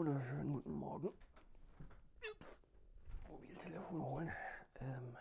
wunderschönen 0.00 0.54
guten 0.54 0.72
Morgen. 0.72 1.10
Mobiltelefon 3.28 4.02
holen. 4.02 4.30
Ähm, 4.76 5.14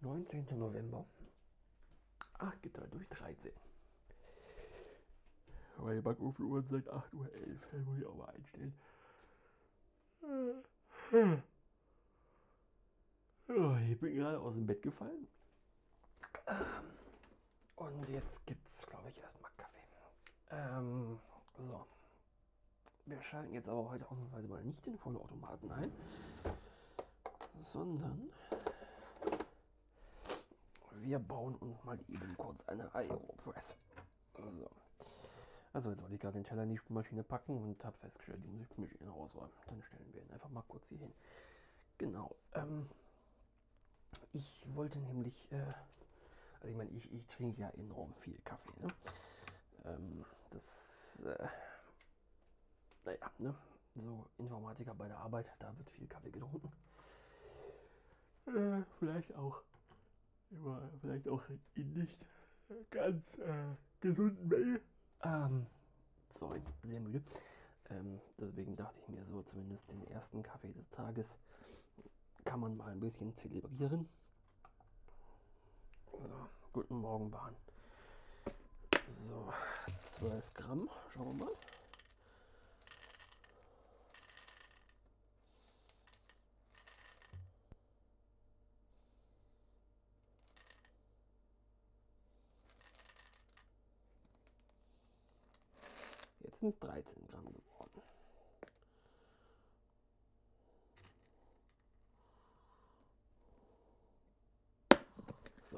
19. 0.00 0.46
November. 0.56 1.04
8 2.34 2.62
geteilt 2.62 2.94
durch 2.94 3.08
13. 3.08 3.50
Weil 5.78 5.96
die 5.96 6.02
Backofenuhr 6.02 6.62
sagt 6.62 6.88
8.11 6.88 7.14
Uhr. 7.14 7.28
Muss 7.84 7.98
ich 7.98 8.06
auch 8.06 8.14
mal 8.14 8.28
einstellen. 8.28 8.74
Ich 13.90 13.98
bin 13.98 14.14
gerade 14.14 14.38
aus 14.38 14.54
dem 14.54 14.68
Bett 14.68 14.82
gefallen. 14.82 15.26
Ähm, 16.46 16.92
und 17.74 18.08
jetzt 18.08 18.46
gibt's, 18.46 18.86
glaube 18.86 19.10
ich, 19.10 19.18
erstmal 19.18 19.50
Kaffee. 19.56 19.82
Ähm, 20.50 21.18
so. 21.58 21.84
Wir 23.06 23.22
schalten 23.22 23.54
jetzt 23.54 23.68
aber 23.68 23.88
heute 23.88 24.04
ausnahmsweise 24.10 24.48
mal 24.48 24.62
nicht 24.64 24.84
den 24.84 24.98
Vollautomaten 24.98 25.70
ein, 25.70 25.92
sondern 27.60 28.28
wir 30.90 31.20
bauen 31.20 31.54
uns 31.54 31.84
mal 31.84 32.00
eben 32.08 32.36
kurz 32.36 32.66
eine 32.68 32.92
Aeropress. 32.92 33.76
So. 34.44 34.68
Also 35.72 35.90
jetzt 35.90 36.02
wollte 36.02 36.14
ich 36.14 36.20
gerade 36.20 36.34
den 36.34 36.44
Teller 36.44 36.64
in 36.64 36.70
die 36.70 36.78
Spülmaschine 36.78 37.22
packen 37.22 37.56
und 37.56 37.84
habe 37.84 37.96
festgestellt, 37.98 38.42
die 38.42 38.48
muss 38.48 38.62
ich 38.62 38.66
Spülmaschine 38.66 39.08
rausräumen. 39.08 39.52
Dann 39.66 39.82
stellen 39.82 40.12
wir 40.12 40.22
ihn 40.22 40.32
einfach 40.32 40.48
mal 40.48 40.64
kurz 40.66 40.88
hier 40.88 40.98
hin. 40.98 41.12
Genau. 41.98 42.34
Ähm, 42.54 42.88
ich 44.32 44.66
wollte 44.74 44.98
nämlich, 44.98 45.52
äh, 45.52 45.62
also 46.56 46.68
ich 46.68 46.76
meine, 46.76 46.90
ich, 46.90 47.12
ich 47.12 47.24
trinke 47.28 47.60
ja 47.60 47.70
enorm 47.70 48.12
viel 48.14 48.38
Kaffee. 48.40 48.80
Ne? 48.80 48.88
Ähm, 49.84 50.24
das, 50.50 51.22
äh, 51.24 51.46
naja, 53.06 53.30
ne? 53.38 53.54
so 53.94 54.26
Informatiker 54.36 54.94
bei 54.94 55.08
der 55.08 55.18
Arbeit, 55.18 55.50
da 55.58 55.76
wird 55.78 55.90
viel 55.90 56.06
Kaffee 56.06 56.30
getrunken. 56.30 56.70
Äh, 58.46 58.82
vielleicht 58.98 59.34
auch, 59.34 59.62
immer, 60.50 60.90
vielleicht 61.00 61.28
auch 61.28 61.42
in 61.74 61.94
nicht 61.94 62.16
ganz 62.90 63.38
äh, 63.38 63.74
gesunden 64.00 64.48
Menge. 64.48 64.80
Ähm, 65.22 65.66
sorry, 66.28 66.60
sehr 66.82 67.00
müde. 67.00 67.22
Ähm, 67.90 68.20
deswegen 68.38 68.76
dachte 68.76 68.98
ich 69.00 69.08
mir 69.08 69.24
so, 69.24 69.42
zumindest 69.42 69.90
den 69.90 70.06
ersten 70.08 70.42
Kaffee 70.42 70.72
des 70.72 70.88
Tages 70.90 71.38
kann 72.44 72.60
man 72.60 72.76
mal 72.76 72.92
ein 72.92 73.00
bisschen 73.00 73.34
zelebrieren. 73.36 74.08
So, 76.12 76.48
guten 76.72 76.96
Morgen, 76.96 77.30
Bahn. 77.30 77.56
So, 79.10 79.52
12 80.04 80.54
Gramm, 80.54 80.90
schauen 81.08 81.38
wir 81.38 81.46
mal. 81.46 81.52
Es 96.62 96.78
13 96.78 97.26
Gramm 97.28 97.44
geworden. 97.44 98.02
So. 105.62 105.76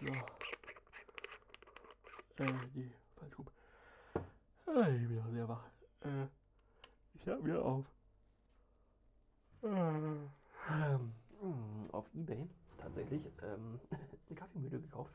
So. 0.00 0.12
Äh, 2.38 2.52
nee, 2.74 2.90
falsch 3.16 3.38
rum. 3.38 3.46
Ah, 4.66 4.88
ich 4.88 5.08
bin 5.08 5.22
auch 5.22 5.30
sehr 5.30 5.48
wach. 5.48 5.64
Äh, 6.00 6.26
ich 7.14 7.28
hab 7.28 7.40
mir 7.40 7.64
auf. 7.64 7.86
Äh, 9.62 9.68
ähm, 9.68 11.14
auf 11.92 12.12
Ebay 12.14 12.48
tatsächlich 12.78 13.22
ähm, 13.42 13.80
eine 14.28 14.36
Kaffeemühle 14.36 14.80
gekauft. 14.80 15.14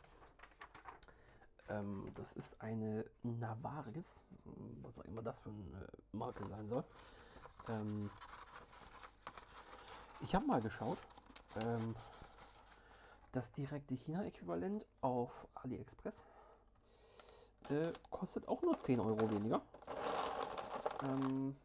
Ähm, 1.90 2.12
das 2.16 2.34
ist 2.34 2.62
eine 2.62 3.06
Navaris, 3.24 4.24
was 4.82 4.98
auch 4.98 5.06
immer 5.06 5.22
das 5.22 5.42
für 5.42 5.50
eine 5.50 5.88
Marke 6.12 6.46
sein 6.48 6.68
soll. 6.68 6.84
Ähm, 7.68 8.10
ich 10.22 10.36
habe 10.36 10.46
mal 10.46 10.62
geschaut. 10.62 10.98
Ähm, 11.64 11.96
das 13.32 13.52
direkte 13.52 13.94
China-Äquivalent 13.94 14.88
auf 15.02 15.48
AliExpress 15.54 16.24
äh, 17.70 17.94
kostet 18.10 18.48
auch 18.48 18.62
nur 18.64 18.80
10 18.80 19.00
Euro 19.00 19.30
weniger. 19.32 19.62
Ähm, 21.04 21.56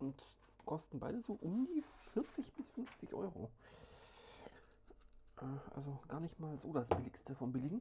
und 0.00 0.22
kosten 0.66 0.98
beide 0.98 1.22
so 1.22 1.38
um 1.40 1.66
die 1.66 1.82
40 2.12 2.52
bis 2.52 2.68
50 2.70 3.14
Euro. 3.14 3.50
Äh, 5.40 5.44
also 5.74 5.98
gar 6.08 6.20
nicht 6.20 6.38
mal 6.38 6.58
so 6.60 6.72
das 6.72 6.88
billigste 6.88 7.34
vom 7.34 7.52
billigen. 7.52 7.80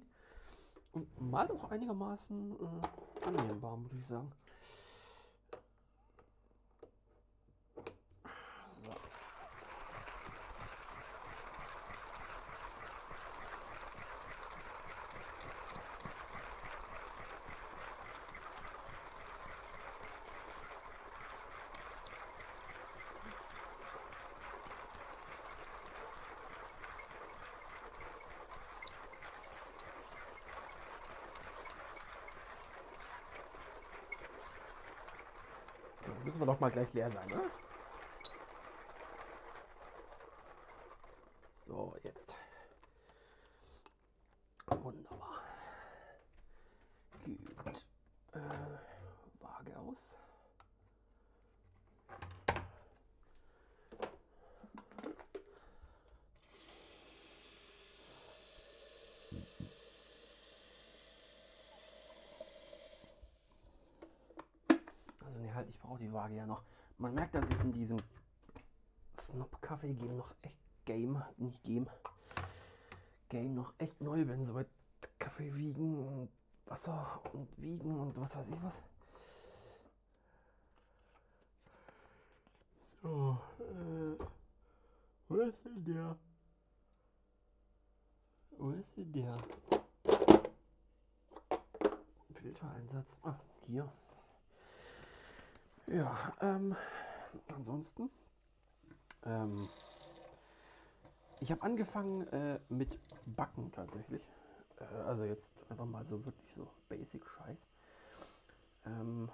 Und 0.95 1.21
mal 1.21 1.51
auch 1.51 1.69
einigermaßen 1.71 2.55
äh, 2.55 3.27
annehmbar, 3.27 3.75
muss 3.75 3.91
ich 3.91 4.05
sagen. 4.05 4.31
So. 8.71 8.91
So, 36.05 36.14
müssen 36.25 36.39
wir 36.39 36.47
doch 36.47 36.59
mal 36.59 36.71
gleich 36.71 36.91
leer 36.93 37.09
sein, 37.11 37.27
ne? 37.27 37.39
So, 41.55 41.95
jetzt. 42.03 42.35
Wunderbar. 44.67 45.41
Gut. 47.23 47.85
Äh, 48.33 48.39
Waage 49.39 49.77
aus. 49.77 50.17
Also 65.25 65.39
brauche 65.95 66.03
die 66.03 66.13
Waage 66.13 66.35
ja 66.35 66.45
noch. 66.45 66.63
Man 66.97 67.13
merkt, 67.13 67.35
dass 67.35 67.47
ich 67.47 67.59
in 67.61 67.71
diesem 67.71 67.99
Snob-Kaffee-Game 69.17 70.17
noch 70.17 70.33
echt 70.41 70.59
Game, 70.83 71.23
nicht 71.37 71.63
Game, 71.63 71.87
Game 73.29 73.55
noch 73.55 73.73
echt 73.77 74.01
neu 74.01 74.25
bin. 74.25 74.45
So 74.45 74.53
mit 74.53 74.67
Kaffee 75.19 75.55
wiegen 75.55 76.05
und 76.05 76.29
Wasser 76.65 77.21
und 77.33 77.47
wiegen 77.61 77.97
und 77.97 78.19
was 78.19 78.35
weiß 78.35 78.49
ich 78.49 78.63
was. 78.63 78.83
So, 83.01 83.37
äh, 83.59 84.23
wo 85.29 85.35
ist 85.37 85.63
denn 85.63 85.85
der? 85.85 86.17
Wo 88.57 88.71
ist 88.71 88.97
denn 88.97 89.13
der? 89.13 89.37
Filtereinsatz. 92.33 93.17
Ah, 93.23 93.39
hier. 93.67 93.89
Ja, 95.87 96.33
ähm, 96.41 96.75
ansonsten, 97.47 98.09
ähm, 99.23 99.67
ich 101.41 101.51
habe 101.51 101.61
angefangen 101.61 102.27
äh, 102.29 102.59
mit 102.69 102.97
Backen 103.27 103.71
tatsächlich. 103.71 104.23
Äh, 104.79 104.83
also 105.03 105.25
jetzt 105.25 105.51
einfach 105.69 105.85
mal 105.85 106.03
so 106.05 106.25
wirklich 106.25 106.51
so 106.55 106.67
Basic 106.89 107.23
Scheiß. 107.23 107.67
Ähm, 108.87 109.29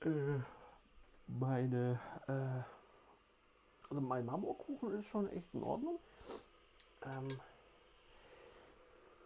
äh, 0.00 0.40
meine, 1.26 2.00
äh, 2.28 2.62
also 3.90 4.00
mein 4.00 4.24
Marmorkuchen 4.24 4.94
ist 4.94 5.06
schon 5.06 5.28
echt 5.28 5.52
in 5.52 5.62
Ordnung. 5.62 5.98
Ähm, 7.04 7.38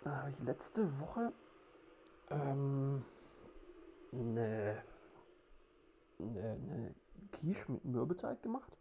da 0.03 0.17
habe 0.17 0.31
ich 0.31 0.39
letzte 0.41 0.99
Woche 0.99 1.33
ähm, 2.31 3.05
eine, 4.21 4.83
eine, 6.19 6.41
eine 6.41 6.95
Quiche 7.33 7.73
mit 7.73 7.85
Mürbeteig 7.85 8.43
gemacht. 8.43 8.77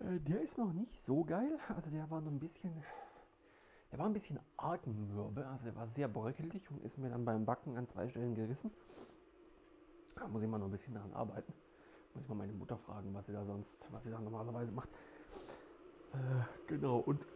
Äh, 0.00 0.20
der 0.20 0.40
ist 0.40 0.58
noch 0.58 0.72
nicht 0.72 1.00
so 1.00 1.24
geil. 1.24 1.58
Also 1.74 1.90
der 1.90 2.10
war 2.10 2.20
noch 2.20 2.30
ein 2.30 2.38
bisschen, 2.38 2.72
er 3.90 3.98
war 3.98 4.06
ein 4.06 4.12
bisschen 4.12 4.38
arg 4.56 4.86
mürbe, 4.86 5.46
also 5.46 5.66
er 5.66 5.76
war 5.76 5.86
sehr 5.86 6.08
bröckelig 6.08 6.70
und 6.70 6.82
ist 6.82 6.98
mir 6.98 7.08
dann 7.08 7.24
beim 7.24 7.44
Backen 7.44 7.76
an 7.76 7.86
zwei 7.86 8.08
Stellen 8.08 8.34
gerissen. 8.34 8.70
Da 10.14 10.26
muss 10.28 10.42
ich 10.42 10.48
mal 10.48 10.58
noch 10.58 10.66
ein 10.66 10.72
bisschen 10.72 10.94
daran 10.94 11.12
arbeiten. 11.12 11.52
Muss 12.14 12.22
ich 12.22 12.28
mal 12.28 12.34
meine 12.34 12.52
Mutter 12.52 12.78
fragen, 12.78 13.12
was 13.14 13.26
sie 13.26 13.32
da 13.32 13.44
sonst, 13.44 13.88
was 13.92 14.04
sie 14.04 14.10
da 14.10 14.18
normalerweise 14.18 14.72
macht. 14.72 14.88
Äh, 16.12 16.16
genau, 16.66 16.98
und 16.98 17.26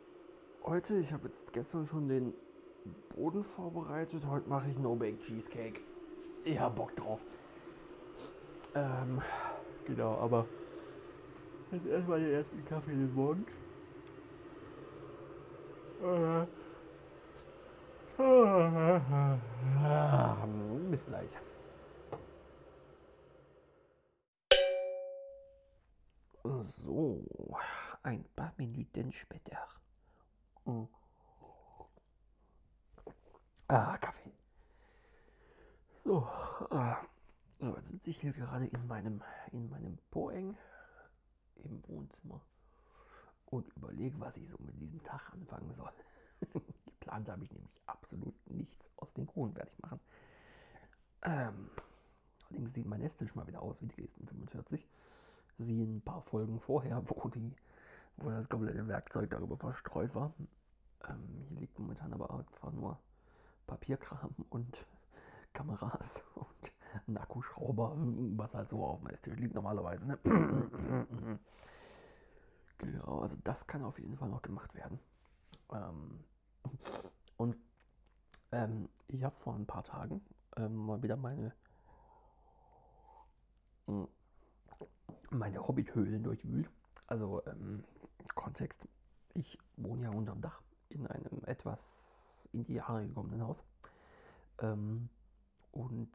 heute, 0.64 0.96
ich 0.96 1.12
habe 1.12 1.28
jetzt 1.28 1.52
gestern 1.52 1.86
schon 1.86 2.08
den 2.08 2.32
Boden 3.14 3.42
vorbereitet. 3.42 4.26
Heute 4.26 4.48
mache 4.48 4.70
ich 4.70 4.78
No-Bake 4.78 5.20
Cheesecake. 5.20 5.80
Ich 6.44 6.58
habe 6.58 6.74
Bock 6.74 6.94
drauf. 6.96 7.20
Ähm, 8.74 9.20
genau, 9.84 10.16
aber 10.18 10.46
jetzt 11.72 11.86
erstmal 11.86 12.20
den 12.20 12.32
ersten 12.32 12.64
Kaffee 12.64 12.94
des 12.94 13.12
Morgens. 13.12 13.50
Äh, 16.02 16.46
bis 20.90 21.06
gleich. 21.06 21.36
So, 26.62 27.24
ein 28.02 28.24
paar 28.34 28.52
Minuten 28.56 29.12
später. 29.12 29.68
Mm. 30.64 30.84
Ah. 33.68 33.98
So, 36.10 36.26
äh, 36.72 36.94
so, 37.60 37.76
jetzt 37.76 37.86
sitze 37.86 38.10
ich 38.10 38.20
hier 38.20 38.32
gerade 38.32 38.66
in 38.66 38.84
meinem, 38.88 39.22
in 39.52 39.70
meinem 39.70 39.96
Poeng 40.10 40.56
im 41.54 41.86
Wohnzimmer 41.86 42.40
und 43.46 43.68
überlege, 43.76 44.18
was 44.18 44.36
ich 44.36 44.48
so 44.48 44.56
mit 44.58 44.80
diesem 44.80 45.00
Tag 45.04 45.32
anfangen 45.32 45.72
soll. 45.72 45.92
Geplant 46.84 47.28
habe 47.28 47.44
ich 47.44 47.52
nämlich 47.52 47.80
absolut 47.86 48.34
nichts 48.50 48.90
aus 48.96 49.14
den 49.14 49.28
Kronen 49.28 49.54
fertig 49.54 49.80
machen. 49.82 50.00
Ähm, 51.22 51.70
allerdings 52.48 52.74
sieht 52.74 52.86
mein 52.86 53.02
Esstisch 53.02 53.36
mal 53.36 53.46
wieder 53.46 53.62
aus 53.62 53.80
wie 53.80 53.86
die 53.86 53.94
Dresden 53.94 54.26
45. 54.26 54.88
Sie 55.58 55.80
ein 55.80 56.02
paar 56.02 56.22
Folgen 56.22 56.58
vorher, 56.58 57.04
wo, 57.08 57.28
die, 57.28 57.54
wo 58.16 58.30
das 58.30 58.48
komplette 58.48 58.88
Werkzeug 58.88 59.30
darüber 59.30 59.56
verstreut 59.56 60.12
war. 60.16 60.34
Ähm, 61.08 61.44
hier 61.50 61.60
liegt 61.60 61.78
momentan 61.78 62.12
aber 62.12 62.36
einfach 62.36 62.72
nur 62.72 62.98
Papierkram 63.68 64.34
und 64.48 64.84
Kameras 65.52 66.22
und 66.34 66.72
ein 67.06 67.16
Akkuschrauber, 67.16 67.94
was 68.36 68.54
halt 68.54 68.68
so 68.68 68.84
auf 68.84 69.00
dem 69.00 69.08
Esstisch 69.08 69.38
liegt 69.38 69.54
normalerweise. 69.54 70.06
Ne? 70.06 70.18
genau, 72.78 73.20
also 73.20 73.36
das 73.44 73.66
kann 73.66 73.84
auf 73.84 73.98
jeden 73.98 74.16
Fall 74.16 74.28
noch 74.28 74.42
gemacht 74.42 74.74
werden. 74.74 74.98
Ähm, 75.72 76.24
und 77.36 77.56
ähm, 78.52 78.88
ich 79.08 79.24
habe 79.24 79.36
vor 79.36 79.54
ein 79.54 79.66
paar 79.66 79.84
Tagen 79.84 80.20
ähm, 80.56 80.74
mal 80.74 81.02
wieder 81.02 81.16
meine 81.16 81.54
hm, 83.86 84.08
meine 85.30 85.66
Hobbithöhlen 85.66 86.22
durchwühlt. 86.22 86.68
Also 87.06 87.44
ähm, 87.46 87.84
Kontext, 88.34 88.88
ich 89.34 89.58
wohne 89.76 90.04
ja 90.04 90.10
unterm 90.10 90.40
Dach 90.40 90.60
in 90.88 91.06
einem 91.06 91.44
etwas 91.44 92.48
in 92.52 92.64
die 92.64 92.74
Jahre 92.74 93.06
gekommenen 93.06 93.42
Haus. 93.42 93.62
Ähm, 94.58 95.08
und 95.72 96.10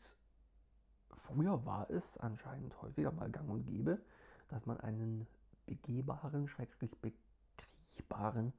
früher 1.17 1.65
war 1.65 1.89
es 1.89 2.17
anscheinend 2.17 2.81
häufiger 2.81 3.11
mal 3.11 3.29
gang 3.29 3.49
und 3.49 3.65
gäbe, 3.65 4.01
dass 4.47 4.65
man 4.65 4.79
einen 4.79 5.27
begehbaren, 5.65 6.47
schrägstrich 6.47 6.95
bekriechbaren 7.01 8.53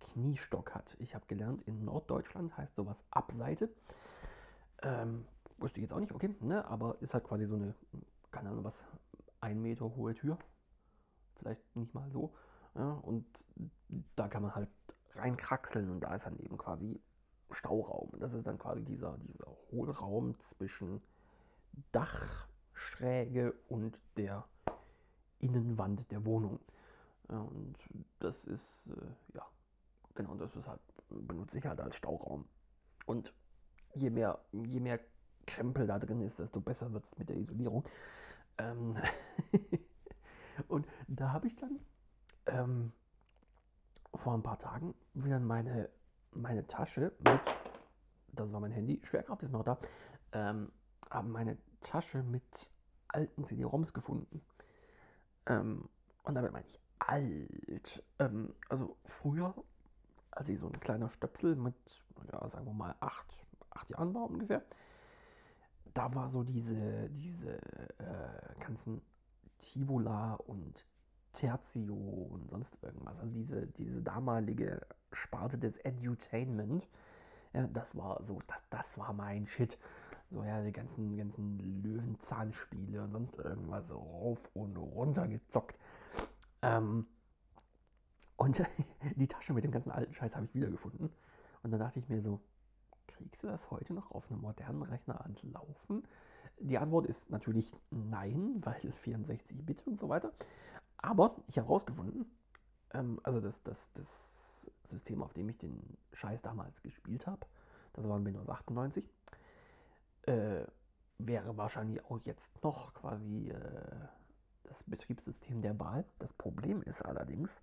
Kniestock 0.00 0.74
hat. 0.74 0.96
Ich 0.98 1.14
habe 1.14 1.26
gelernt, 1.26 1.62
in 1.62 1.84
Norddeutschland 1.84 2.56
heißt 2.56 2.74
sowas 2.74 3.04
Abseite. 3.10 3.68
Ähm, 4.82 5.26
wusste 5.58 5.78
ich 5.78 5.82
jetzt 5.82 5.92
auch 5.92 6.00
nicht, 6.00 6.12
okay, 6.12 6.34
ne? 6.40 6.64
aber 6.66 6.96
ist 7.00 7.14
halt 7.14 7.24
quasi 7.24 7.46
so 7.46 7.56
eine, 7.56 7.74
keine 8.30 8.50
Ahnung 8.50 8.64
was, 8.64 8.82
ein 9.40 9.60
Meter 9.60 9.84
hohe 9.94 10.14
Tür. 10.14 10.38
Vielleicht 11.36 11.76
nicht 11.76 11.94
mal 11.94 12.10
so. 12.10 12.34
Ja, 12.74 12.92
und 12.92 13.26
da 14.16 14.28
kann 14.28 14.42
man 14.42 14.54
halt 14.54 14.68
reinkraxeln 15.14 15.90
und 15.90 16.00
da 16.00 16.14
ist 16.14 16.26
dann 16.26 16.38
eben 16.38 16.56
quasi 16.56 17.00
Stauraum. 17.52 18.10
Das 18.18 18.34
ist 18.34 18.46
dann 18.46 18.58
quasi 18.58 18.84
dieser, 18.84 19.16
dieser 19.18 19.46
Hohlraum 19.70 20.38
zwischen 20.40 21.00
Dachschräge 21.92 23.54
und 23.68 23.98
der 24.16 24.44
Innenwand 25.38 26.10
der 26.10 26.24
Wohnung. 26.24 26.60
Und 27.28 27.76
das 28.18 28.44
ist, 28.44 28.88
äh, 28.88 29.36
ja, 29.36 29.46
genau, 30.14 30.34
das 30.34 30.56
ist 30.56 30.66
halt, 30.66 30.80
benutze 31.08 31.58
ich 31.58 31.66
halt 31.66 31.80
als 31.80 31.96
Stauraum. 31.96 32.46
Und 33.06 33.32
je 33.94 34.10
mehr, 34.10 34.38
je 34.52 34.80
mehr 34.80 35.00
Krempel 35.46 35.86
da 35.86 35.98
drin 35.98 36.20
ist, 36.20 36.38
desto 36.38 36.60
besser 36.60 36.92
wird 36.92 37.04
es 37.04 37.18
mit 37.18 37.28
der 37.28 37.36
Isolierung. 37.36 37.84
Ähm 38.58 38.96
und 40.68 40.86
da 41.08 41.32
habe 41.32 41.46
ich 41.46 41.56
dann 41.56 41.80
ähm, 42.46 42.92
vor 44.14 44.34
ein 44.34 44.42
paar 44.42 44.58
Tagen 44.58 44.94
wieder 45.14 45.40
meine, 45.40 45.88
meine 46.32 46.66
Tasche 46.66 47.12
mit, 47.18 47.40
das 48.32 48.52
war 48.52 48.60
mein 48.60 48.72
Handy, 48.72 49.00
Schwerkraft 49.04 49.42
ist 49.42 49.52
noch 49.52 49.64
da, 49.64 49.78
ähm, 50.32 50.70
haben 51.10 51.30
meine 51.30 51.58
Tasche 51.80 52.22
mit 52.22 52.70
alten 53.08 53.44
CD-ROMs 53.44 53.92
gefunden. 53.92 54.42
Ähm, 55.46 55.88
und 56.22 56.34
damit 56.34 56.52
meine 56.52 56.66
ich 56.66 56.80
alt. 56.98 58.04
Ähm, 58.18 58.54
also 58.68 58.96
früher, 59.04 59.54
als 60.30 60.48
ich 60.48 60.58
so 60.58 60.68
ein 60.68 60.78
kleiner 60.80 61.08
Stöpsel 61.08 61.56
mit, 61.56 61.74
ja, 62.32 62.48
sagen 62.48 62.66
wir 62.66 62.74
mal, 62.74 62.94
acht, 63.00 63.26
acht 63.70 63.90
Jahren 63.90 64.14
war 64.14 64.24
ungefähr, 64.24 64.62
da 65.94 66.14
war 66.14 66.30
so 66.30 66.44
diese, 66.44 67.08
diese 67.10 67.56
äh, 67.98 68.60
ganzen 68.60 69.02
Tivola 69.58 70.34
und 70.34 70.86
Tertio 71.32 71.94
und 71.94 72.48
sonst 72.50 72.82
irgendwas. 72.82 73.20
Also 73.20 73.32
diese, 73.32 73.66
diese 73.66 74.02
damalige 74.02 74.80
Sparte 75.12 75.58
des 75.58 75.78
Edutainment, 75.78 76.88
ja, 77.52 77.66
das 77.66 77.96
war 77.96 78.22
so, 78.22 78.38
das, 78.46 78.62
das 78.70 78.98
war 78.98 79.12
mein 79.12 79.46
Shit. 79.46 79.78
So, 80.30 80.44
ja, 80.44 80.62
die 80.62 80.72
ganzen, 80.72 81.16
ganzen 81.16 81.58
Löwenzahnspiele 81.82 83.02
und 83.02 83.10
sonst 83.10 83.38
irgendwas 83.38 83.88
so 83.88 83.98
rauf 83.98 84.50
und 84.54 84.76
runter 84.76 85.26
gezockt. 85.26 85.76
Ähm, 86.62 87.06
und 88.36 88.64
die 89.16 89.26
Tasche 89.26 89.52
mit 89.52 89.64
dem 89.64 89.72
ganzen 89.72 89.90
alten 89.90 90.14
Scheiß 90.14 90.36
habe 90.36 90.46
ich 90.46 90.54
wiedergefunden. 90.54 91.10
Und 91.62 91.70
dann 91.72 91.80
dachte 91.80 91.98
ich 91.98 92.08
mir 92.08 92.22
so, 92.22 92.40
kriegst 93.08 93.42
du 93.42 93.48
das 93.48 93.70
heute 93.70 93.92
noch 93.92 94.12
auf 94.12 94.30
einem 94.30 94.40
modernen 94.40 94.82
Rechner 94.82 95.20
ans 95.22 95.42
Laufen? 95.42 96.04
Die 96.60 96.78
Antwort 96.78 97.06
ist 97.06 97.30
natürlich 97.30 97.72
nein, 97.90 98.56
weil 98.60 98.80
64-Bit 99.04 99.86
und 99.86 99.98
so 99.98 100.08
weiter. 100.08 100.32
Aber 101.02 101.36
ich 101.46 101.58
habe 101.58 101.68
herausgefunden, 101.68 102.26
ähm, 102.92 103.20
also 103.22 103.40
das, 103.40 103.62
das, 103.62 103.92
das 103.92 104.70
System, 104.84 105.22
auf 105.22 105.32
dem 105.32 105.48
ich 105.48 105.58
den 105.58 105.96
Scheiß 106.12 106.42
damals 106.42 106.82
gespielt 106.82 107.26
habe, 107.26 107.46
das 107.92 108.08
war 108.08 108.22
Windows 108.24 108.48
98, 108.48 109.08
äh, 110.22 110.64
wäre 111.18 111.56
wahrscheinlich 111.56 112.04
auch 112.04 112.18
jetzt 112.20 112.62
noch 112.62 112.94
quasi 112.94 113.50
äh, 113.50 114.08
das 114.64 114.84
Betriebssystem 114.84 115.62
der 115.62 115.78
Wahl. 115.78 116.04
Das 116.18 116.32
Problem 116.32 116.82
ist 116.82 117.02
allerdings, 117.02 117.62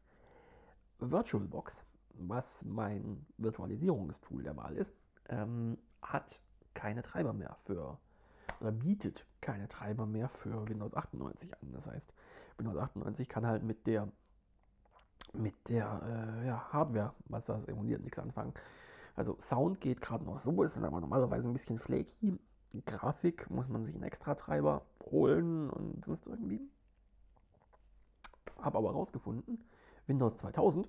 VirtualBox, 0.99 1.83
was 2.13 2.65
mein 2.65 3.25
Virtualisierungstool 3.37 4.43
der 4.43 4.57
Wahl 4.57 4.75
ist, 4.75 4.91
ähm, 5.29 5.77
hat 6.01 6.41
keine 6.73 7.01
Treiber 7.01 7.33
mehr 7.33 7.57
für 7.65 7.99
oder 8.59 8.71
bietet 8.71 9.25
keine 9.41 9.67
Treiber 9.67 10.05
mehr 10.05 10.29
für 10.29 10.67
Windows 10.67 10.93
98 10.93 11.53
an. 11.53 11.71
Das 11.71 11.87
heißt, 11.87 12.13
Windows 12.57 12.77
98 12.77 13.29
kann 13.29 13.45
halt 13.45 13.63
mit 13.63 13.87
der 13.87 14.09
mit 15.33 15.69
der 15.69 16.39
äh, 16.41 16.47
ja, 16.47 16.71
Hardware, 16.71 17.13
was 17.25 17.45
das 17.45 17.65
emuliert, 17.65 18.01
nichts 18.01 18.19
anfangen. 18.19 18.53
Also 19.15 19.37
Sound 19.39 19.81
geht 19.81 20.01
gerade 20.01 20.23
noch 20.23 20.37
so, 20.37 20.63
ist 20.63 20.75
dann 20.75 20.85
aber 20.85 21.01
normalerweise 21.01 21.47
ein 21.47 21.53
bisschen 21.53 21.79
flaky. 21.79 22.39
Grafik 22.85 23.49
muss 23.49 23.67
man 23.67 23.83
sich 23.83 23.95
einen 23.95 24.03
extra 24.03 24.35
Treiber 24.35 24.85
holen 25.11 25.69
und 25.69 26.05
sonst 26.05 26.27
irgendwie. 26.27 26.61
Habe 28.59 28.77
aber 28.77 28.91
rausgefunden, 28.91 29.63
Windows 30.05 30.35
2000, 30.35 30.87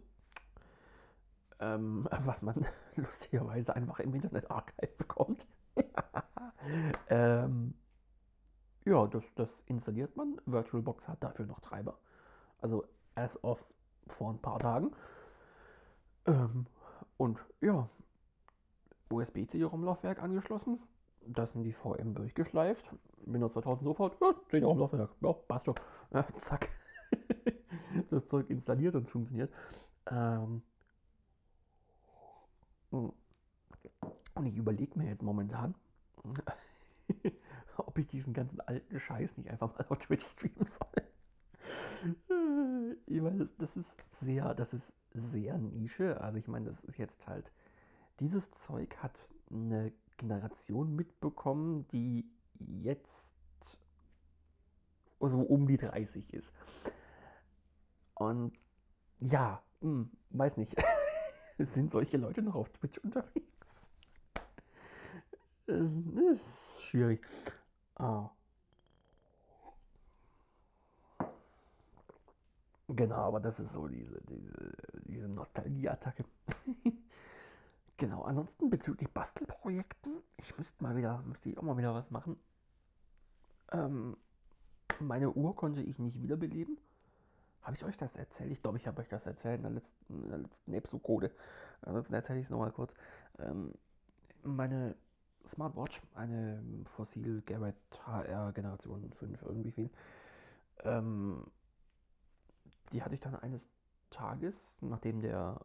ähm, 1.60 2.06
was 2.20 2.42
man 2.42 2.66
lustigerweise 2.96 3.74
einfach 3.74 4.00
im 4.00 4.14
Internet 4.14 4.50
Archive 4.50 4.92
bekommt, 4.96 5.46
ähm, 7.08 7.74
ja, 8.84 9.06
das, 9.06 9.24
das 9.34 9.60
installiert 9.62 10.16
man. 10.16 10.40
VirtualBox 10.46 11.08
hat 11.08 11.22
dafür 11.22 11.46
noch 11.46 11.60
Treiber. 11.60 11.98
Also 12.60 12.84
as 13.14 13.42
of 13.44 13.68
vor 14.06 14.30
ein 14.30 14.38
paar 14.38 14.58
Tagen. 14.58 14.92
Ähm, 16.26 16.66
und 17.16 17.44
ja, 17.60 17.88
USB-CD-ROM-Laufwerk 19.10 20.22
angeschlossen. 20.22 20.80
Das 21.26 21.50
sind 21.50 21.64
die 21.64 21.72
VM 21.72 22.14
durchgeschleift. 22.14 22.94
Windows 23.26 23.52
2000 23.52 23.84
sofort, 23.84 24.16
ja, 24.20 24.34
CD-ROM-Laufwerk. 24.48 25.10
Ja, 25.20 25.32
passt 25.32 25.66
schon. 25.66 25.74
Ja, 26.12 26.26
zack. 26.36 26.70
das 28.10 28.26
Zeug 28.26 28.48
installiert 28.50 28.94
und 28.94 29.02
es 29.02 29.10
funktioniert. 29.10 29.52
Ähm, 30.10 30.62
Und 34.34 34.46
ich 34.46 34.56
überlege 34.56 34.98
mir 34.98 35.08
jetzt 35.08 35.22
momentan, 35.22 35.74
ob 37.76 37.98
ich 37.98 38.06
diesen 38.06 38.32
ganzen 38.32 38.60
alten 38.60 39.00
Scheiß 39.00 39.36
nicht 39.36 39.50
einfach 39.50 39.76
mal 39.76 39.86
auf 39.88 39.98
Twitch 39.98 40.24
streamen 40.24 40.66
soll. 40.66 41.02
ich 43.06 43.20
meine, 43.20 43.48
das, 43.58 43.76
ist 43.76 43.96
sehr, 44.10 44.54
das 44.54 44.74
ist 44.74 44.94
sehr 45.12 45.58
Nische. 45.58 46.20
Also 46.20 46.38
ich 46.38 46.48
meine, 46.48 46.66
das 46.66 46.84
ist 46.84 46.98
jetzt 46.98 47.26
halt, 47.26 47.52
dieses 48.20 48.50
Zeug 48.52 48.96
hat 48.98 49.20
eine 49.50 49.92
Generation 50.16 50.94
mitbekommen, 50.94 51.86
die 51.88 52.30
jetzt 52.58 53.34
so 55.20 55.40
um 55.40 55.66
die 55.66 55.76
30 55.76 56.32
ist. 56.32 56.52
Und 58.14 58.56
ja, 59.18 59.62
hm, 59.80 60.10
weiß 60.30 60.56
nicht. 60.58 60.76
Sind 61.58 61.90
solche 61.90 62.18
Leute 62.18 62.42
noch 62.42 62.54
auf 62.54 62.70
Twitch 62.70 62.98
unterwegs? 62.98 63.57
Das 65.68 65.92
ist 66.32 66.82
schwierig. 66.82 67.28
Ah. 67.96 68.30
Genau, 72.88 73.16
aber 73.16 73.38
das 73.38 73.60
ist 73.60 73.74
so 73.74 73.86
diese, 73.86 74.18
diese, 74.22 74.72
diese 75.04 75.28
Nostalgie-Attacke. 75.28 76.24
genau, 77.98 78.22
ansonsten 78.22 78.70
bezüglich 78.70 79.10
Bastelprojekten, 79.10 80.22
ich 80.38 80.56
müsste 80.56 80.82
mal 80.82 80.96
wieder, 80.96 81.22
müsste 81.26 81.50
ich 81.50 81.58
auch 81.58 81.62
mal 81.62 81.76
wieder 81.76 81.92
was 81.92 82.10
machen. 82.10 82.40
Ähm, 83.70 84.16
meine 85.00 85.30
Uhr 85.32 85.54
konnte 85.54 85.82
ich 85.82 85.98
nicht 85.98 86.22
wiederbeleben. 86.22 86.78
Habe 87.60 87.76
ich 87.76 87.84
euch 87.84 87.98
das 87.98 88.16
erzählt? 88.16 88.52
Ich 88.52 88.62
glaube, 88.62 88.78
ich 88.78 88.86
habe 88.86 89.02
euch 89.02 89.08
das 89.10 89.26
erzählt 89.26 89.58
in 89.58 89.64
der 89.64 89.72
letzten, 89.72 90.22
in 90.22 90.28
der 90.30 90.38
letzten 90.38 90.72
Episode. 90.72 91.30
Ansonsten 91.82 92.14
erzähle 92.14 92.38
ich 92.38 92.46
es 92.46 92.50
nochmal 92.50 92.72
kurz. 92.72 92.94
Ähm, 93.38 93.74
meine 94.42 94.96
Smartwatch, 95.48 96.02
eine 96.14 96.62
Fossil 96.84 97.42
Garrett 97.46 97.76
HR 98.06 98.52
Generation 98.52 99.10
5, 99.12 99.42
irgendwie 99.42 99.72
viel. 99.72 99.90
Ähm, 100.84 101.44
die 102.92 103.02
hatte 103.02 103.14
ich 103.14 103.20
dann 103.20 103.36
eines 103.36 103.62
Tages, 104.10 104.78
nachdem 104.80 105.20
der 105.20 105.60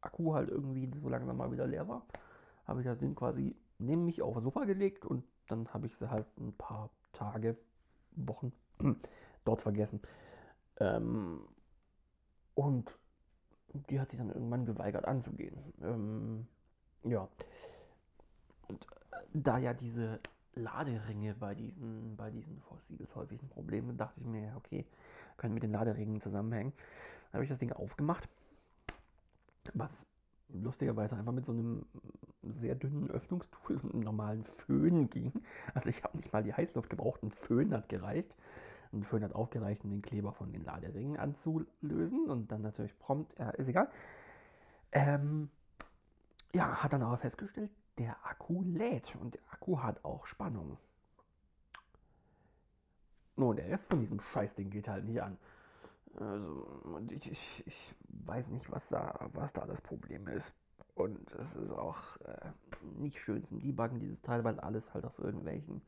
Akku 0.00 0.34
halt 0.34 0.48
irgendwie 0.48 0.90
so 0.94 1.08
langsam 1.08 1.36
mal 1.36 1.50
wieder 1.50 1.66
leer 1.66 1.88
war, 1.88 2.06
habe 2.66 2.80
ich 2.80 2.86
das 2.86 2.98
Ding 2.98 3.14
quasi 3.14 3.56
neben 3.78 4.04
mich 4.04 4.22
auf 4.22 4.34
das 4.34 4.44
Sofa 4.44 4.64
gelegt 4.64 5.04
und 5.04 5.24
dann 5.48 5.72
habe 5.72 5.86
ich 5.86 5.96
sie 5.96 6.10
halt 6.10 6.26
ein 6.38 6.52
paar 6.52 6.90
Tage, 7.12 7.56
Wochen 8.12 8.52
dort 9.44 9.62
vergessen. 9.62 10.00
Ähm, 10.80 11.40
und 12.54 12.96
die 13.72 14.00
hat 14.00 14.10
sich 14.10 14.18
dann 14.18 14.30
irgendwann 14.30 14.66
geweigert 14.66 15.04
anzugehen. 15.04 15.56
Ähm, 15.82 16.46
ja. 17.04 17.28
Und 18.68 18.86
da 19.32 19.58
ja 19.58 19.74
diese 19.74 20.20
Laderinge 20.54 21.34
bei 21.34 21.54
diesen, 21.54 22.16
bei 22.16 22.30
diesen 22.30 22.60
Fossils 22.60 23.14
häufig 23.14 23.40
ein 23.42 23.48
Problem 23.48 23.86
sind, 23.86 24.00
dachte 24.00 24.20
ich 24.20 24.26
mir, 24.26 24.52
okay, 24.56 24.84
können 25.36 25.54
mit 25.54 25.62
den 25.62 25.72
Laderingen 25.72 26.20
zusammenhängen. 26.20 26.72
Da 27.30 27.34
habe 27.34 27.44
ich 27.44 27.50
das 27.50 27.58
Ding 27.58 27.72
aufgemacht, 27.72 28.28
was 29.74 30.06
lustigerweise 30.48 31.16
einfach 31.16 31.32
mit 31.32 31.46
so 31.46 31.52
einem 31.52 31.84
sehr 32.42 32.74
dünnen 32.74 33.10
Öffnungstool 33.10 33.76
und 33.76 33.92
einem 33.92 34.02
normalen 34.02 34.44
Föhn 34.44 35.10
ging. 35.10 35.32
Also 35.74 35.90
ich 35.90 36.02
habe 36.02 36.16
nicht 36.16 36.32
mal 36.32 36.42
die 36.42 36.54
Heißluft 36.54 36.88
gebraucht, 36.88 37.22
ein 37.22 37.30
Föhn 37.30 37.72
hat 37.72 37.88
gereicht. 37.88 38.36
Ein 38.92 39.02
Föhn 39.02 39.22
hat 39.22 39.34
auch 39.34 39.50
gereicht, 39.50 39.84
um 39.84 39.90
den 39.90 40.00
Kleber 40.00 40.32
von 40.32 40.50
den 40.50 40.64
Laderingen 40.64 41.18
anzulösen 41.18 42.30
und 42.30 42.50
dann 42.50 42.62
natürlich 42.62 42.98
prompt, 42.98 43.38
ja, 43.38 43.50
ist 43.50 43.68
egal. 43.68 43.90
Ähm, 44.92 45.50
ja, 46.54 46.82
hat 46.82 46.94
dann 46.94 47.02
aber 47.02 47.18
festgestellt, 47.18 47.70
der 47.98 48.16
Akku 48.24 48.62
lädt 48.62 49.14
und 49.16 49.34
der 49.34 49.40
Akku 49.50 49.80
hat 49.80 50.04
auch 50.04 50.26
Spannung. 50.26 50.78
Nur 53.36 53.54
der 53.54 53.68
Rest 53.68 53.88
von 53.88 54.00
diesem 54.00 54.20
Scheißding 54.20 54.70
geht 54.70 54.88
halt 54.88 55.04
nicht 55.04 55.22
an. 55.22 55.38
Also, 56.16 56.66
ich, 57.10 57.30
ich, 57.30 57.66
ich, 57.66 57.94
weiß 58.26 58.50
nicht, 58.50 58.70
was 58.72 58.88
da, 58.88 59.30
was 59.32 59.52
da 59.52 59.64
das 59.66 59.80
Problem 59.80 60.26
ist. 60.26 60.52
Und 60.94 61.30
es 61.34 61.54
ist 61.54 61.70
auch 61.70 62.16
äh, 62.22 62.50
nicht 62.96 63.20
schön 63.20 63.44
zum 63.44 63.60
Debuggen, 63.60 64.00
dieses 64.00 64.20
Teil, 64.20 64.42
weil 64.42 64.58
alles 64.58 64.92
halt 64.94 65.04
auf 65.04 65.18
irgendwelchen, 65.20 65.80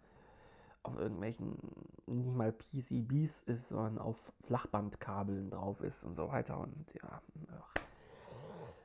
auf 0.84 0.96
irgendwelchen, 0.96 1.58
nicht 2.06 2.32
mal 2.32 2.52
PCBs 2.52 3.42
ist, 3.42 3.68
sondern 3.68 3.98
auf 3.98 4.32
Flachbandkabeln 4.42 5.50
drauf 5.50 5.80
ist 5.80 6.04
und 6.04 6.14
so 6.14 6.28
weiter. 6.30 6.58
Und 6.58 6.94
ja, 6.94 7.20
ach. 7.58 7.79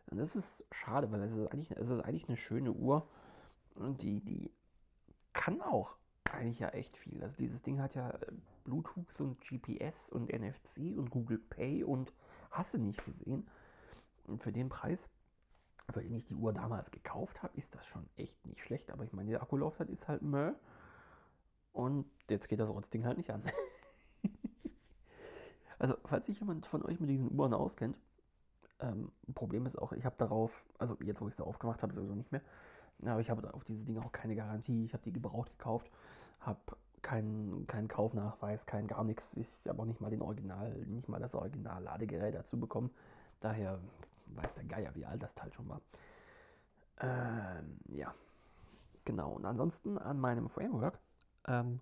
Und 0.07 0.17
das 0.17 0.35
ist 0.35 0.65
schade, 0.71 1.12
weil 1.12 1.21
es 1.24 1.33
ist 1.33 1.47
eigentlich, 1.51 1.71
es 1.71 1.89
ist 1.89 2.01
eigentlich 2.01 2.27
eine 2.27 2.38
schöne 2.38 2.71
Uhr. 2.71 3.07
Und 3.75 4.01
die, 4.01 4.21
die 4.21 4.51
kann 5.33 5.62
auch 5.62 5.97
eigentlich 6.24 6.59
ja 6.59 6.69
echt 6.69 6.97
viel. 6.97 7.21
Also 7.24 7.38
dieses 7.38 7.62
Ding 7.62 7.81
hat 7.81 7.95
ja 7.95 8.09
äh, 8.09 8.31
Bluetooth 8.63 9.19
und 9.19 9.39
GPS 9.41 10.09
und 10.09 10.31
NFC 10.31 10.97
und 10.97 11.09
Google 11.09 11.38
Pay 11.38 11.83
und 11.83 12.13
hast 12.51 12.74
du 12.74 12.77
nicht 12.77 13.03
gesehen. 13.05 13.47
Und 14.25 14.41
für 14.41 14.51
den 14.51 14.69
Preis, 14.69 15.09
für 15.91 16.01
den 16.01 16.13
ich 16.13 16.25
die 16.25 16.35
Uhr 16.35 16.51
damals 16.53 16.91
gekauft 16.91 17.43
habe, 17.43 17.55
ist 17.57 17.75
das 17.75 17.85
schon 17.85 18.07
echt 18.17 18.43
nicht 18.45 18.62
schlecht. 18.62 18.91
Aber 18.91 19.03
ich 19.03 19.13
meine, 19.13 19.29
die 19.29 19.38
Akkulaufzeit 19.38 19.89
ist 19.89 20.07
halt 20.07 20.21
Mö. 20.21 20.53
Und 21.74 22.09
jetzt 22.29 22.47
geht 22.47 22.59
das 22.59 22.71
Ding 22.89 23.05
halt 23.05 23.17
nicht 23.17 23.29
an. 23.29 23.43
also, 25.79 25.95
falls 26.05 26.25
sich 26.25 26.39
jemand 26.39 26.65
von 26.65 26.83
euch 26.83 27.00
mit 27.00 27.09
diesen 27.09 27.38
Uhren 27.38 27.53
auskennt, 27.53 27.97
ähm, 28.79 29.12
Problem 29.34 29.65
ist 29.65 29.77
auch, 29.77 29.91
ich 29.94 30.05
habe 30.05 30.15
darauf, 30.17 30.65
also 30.77 30.98
jetzt, 31.03 31.22
wo 31.22 31.27
ich 31.27 31.34
es 31.34 31.41
aufgemacht 31.41 31.84
habe, 31.84 31.94
sowieso 31.94 32.15
nicht 32.15 32.32
mehr, 32.32 32.41
aber 33.03 33.20
ich 33.20 33.29
habe 33.29 33.53
auf 33.53 33.63
diese 33.63 33.86
Dinge 33.86 34.01
auch 34.01 34.12
keine 34.12 34.36
Garantie. 34.36 34.86
Ich 34.86 34.94
habe 34.94 35.03
die 35.03 35.13
gebraucht 35.13 35.51
gekauft, 35.58 35.91
habe 36.39 36.60
keinen 37.01 37.67
kein 37.67 37.88
Kaufnachweis, 37.88 38.65
kein 38.65 38.88
gar 38.88 39.03
nichts. 39.03 39.38
Ich 39.38 39.67
habe 39.67 39.82
auch 39.82 39.86
nicht 39.86 40.01
mal 40.01 40.10
den 40.10 40.22
Original, 40.22 40.74
nicht 40.88 41.08
mal 41.08 41.20
das 41.20 41.36
Original-Ladegerät 41.36 42.34
dazu 42.34 42.60
bekommen. 42.60 42.89
Daher 43.41 43.79
weiß 44.27 44.53
der 44.55 44.63
Geier, 44.63 44.96
wie 44.96 45.05
alt 45.05 45.22
das 45.22 45.36
Teil 45.36 45.53
schon 45.53 45.70
war. 45.70 45.82
Ähm, 47.00 47.77
ja, 47.89 48.13
genau. 49.03 49.34
Und 49.34 49.46
ansonsten 49.46 49.98
an 49.98 50.20
meinem 50.20 50.50
Framework 50.50 51.00
ähm, 51.48 51.79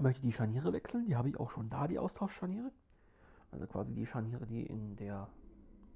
möchte 0.00 0.20
ich 0.20 0.26
die 0.26 0.32
Scharniere 0.32 0.72
wechseln. 0.72 1.06
Die 1.06 1.16
habe 1.16 1.28
ich 1.28 1.38
auch 1.38 1.50
schon 1.50 1.70
da, 1.70 1.86
die 1.86 1.98
Austauschscharniere. 1.98 2.72
Also 3.50 3.66
quasi 3.66 3.92
die 3.92 4.06
Scharniere, 4.06 4.46
die 4.46 4.66
in 4.66 4.96
der 4.96 5.28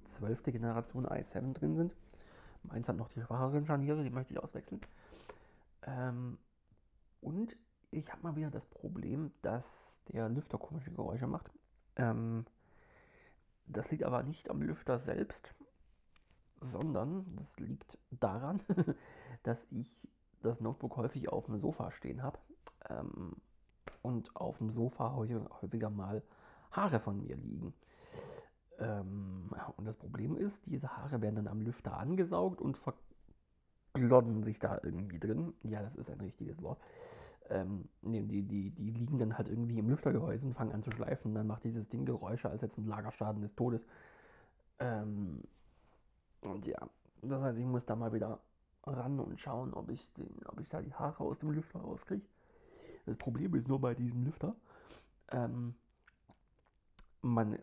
zwölfte 0.04 0.52
Generation 0.52 1.06
i7 1.06 1.52
drin 1.52 1.76
sind. 1.76 1.94
Meins 2.62 2.88
hat 2.88 2.96
noch 2.96 3.08
die 3.08 3.20
schwacheren 3.20 3.66
Scharniere, 3.66 4.02
die 4.04 4.10
möchte 4.10 4.32
ich 4.32 4.42
auswechseln. 4.42 4.80
Ähm, 5.82 6.38
und 7.20 7.56
ich 7.90 8.10
habe 8.10 8.22
mal 8.22 8.36
wieder 8.36 8.50
das 8.50 8.66
Problem, 8.66 9.32
dass 9.42 10.02
der 10.12 10.28
Lüfter 10.28 10.58
komische 10.58 10.90
Geräusche 10.90 11.26
macht. 11.26 11.50
Ähm, 11.96 12.46
das 13.66 13.90
liegt 13.90 14.04
aber 14.04 14.22
nicht 14.22 14.50
am 14.50 14.62
Lüfter 14.62 14.98
selbst, 14.98 15.54
sondern 16.60 17.36
das 17.36 17.58
liegt 17.58 17.98
daran, 18.10 18.60
dass 19.42 19.66
ich 19.70 20.08
das 20.42 20.60
Notebook 20.60 20.96
häufig 20.96 21.28
auf 21.28 21.46
dem 21.46 21.58
Sofa 21.58 21.90
stehen 21.90 22.22
habe 22.22 22.38
ähm, 22.88 23.36
und 24.02 24.34
auf 24.36 24.58
dem 24.58 24.70
Sofa 24.70 25.14
häufiger 25.14 25.90
mal 25.90 26.22
Haare 26.72 27.00
von 27.00 27.20
mir 27.20 27.36
liegen. 27.36 27.74
Ähm, 28.78 29.50
und 29.76 29.84
das 29.84 29.96
Problem 29.96 30.36
ist, 30.36 30.66
diese 30.66 30.96
Haare 30.96 31.20
werden 31.20 31.36
dann 31.36 31.48
am 31.48 31.60
Lüfter 31.60 31.96
angesaugt 31.96 32.60
und 32.60 32.76
verglodden 32.76 34.42
sich 34.42 34.58
da 34.58 34.80
irgendwie 34.82 35.18
drin. 35.18 35.54
Ja, 35.62 35.82
das 35.82 35.94
ist 35.94 36.10
ein 36.10 36.20
richtiges 36.20 36.62
Wort. 36.62 36.80
Ähm, 37.50 37.88
die, 38.02 38.42
die, 38.42 38.70
die 38.70 38.90
liegen 38.90 39.18
dann 39.18 39.36
halt 39.36 39.48
irgendwie 39.48 39.78
im 39.78 39.88
Lüftergehäuse 39.88 40.46
und 40.46 40.54
fangen 40.54 40.72
an 40.72 40.82
zu 40.82 40.90
schleifen. 40.90 41.30
Und 41.30 41.34
dann 41.34 41.46
macht 41.46 41.64
dieses 41.64 41.88
Ding 41.88 42.04
Geräusche, 42.04 42.48
als 42.48 42.62
jetzt 42.62 42.78
ein 42.78 42.86
Lagerschaden 42.86 43.42
des 43.42 43.54
Todes. 43.54 43.86
Ähm, 44.78 45.42
und 46.42 46.66
ja, 46.66 46.78
das 47.20 47.42
heißt, 47.42 47.58
ich 47.58 47.66
muss 47.66 47.86
da 47.86 47.94
mal 47.94 48.12
wieder 48.12 48.40
ran 48.84 49.20
und 49.20 49.38
schauen, 49.38 49.74
ob 49.74 49.90
ich, 49.90 50.12
den, 50.14 50.28
ob 50.46 50.58
ich 50.58 50.68
da 50.68 50.80
die 50.80 50.92
Haare 50.92 51.22
aus 51.22 51.38
dem 51.38 51.52
Lüfter 51.52 51.80
rauskriege. 51.80 52.26
Das 53.06 53.16
Problem 53.16 53.54
ist 53.54 53.68
nur 53.68 53.80
bei 53.80 53.94
diesem 53.94 54.24
Lüfter, 54.24 54.56
ähm, 55.30 55.74
man 57.22 57.58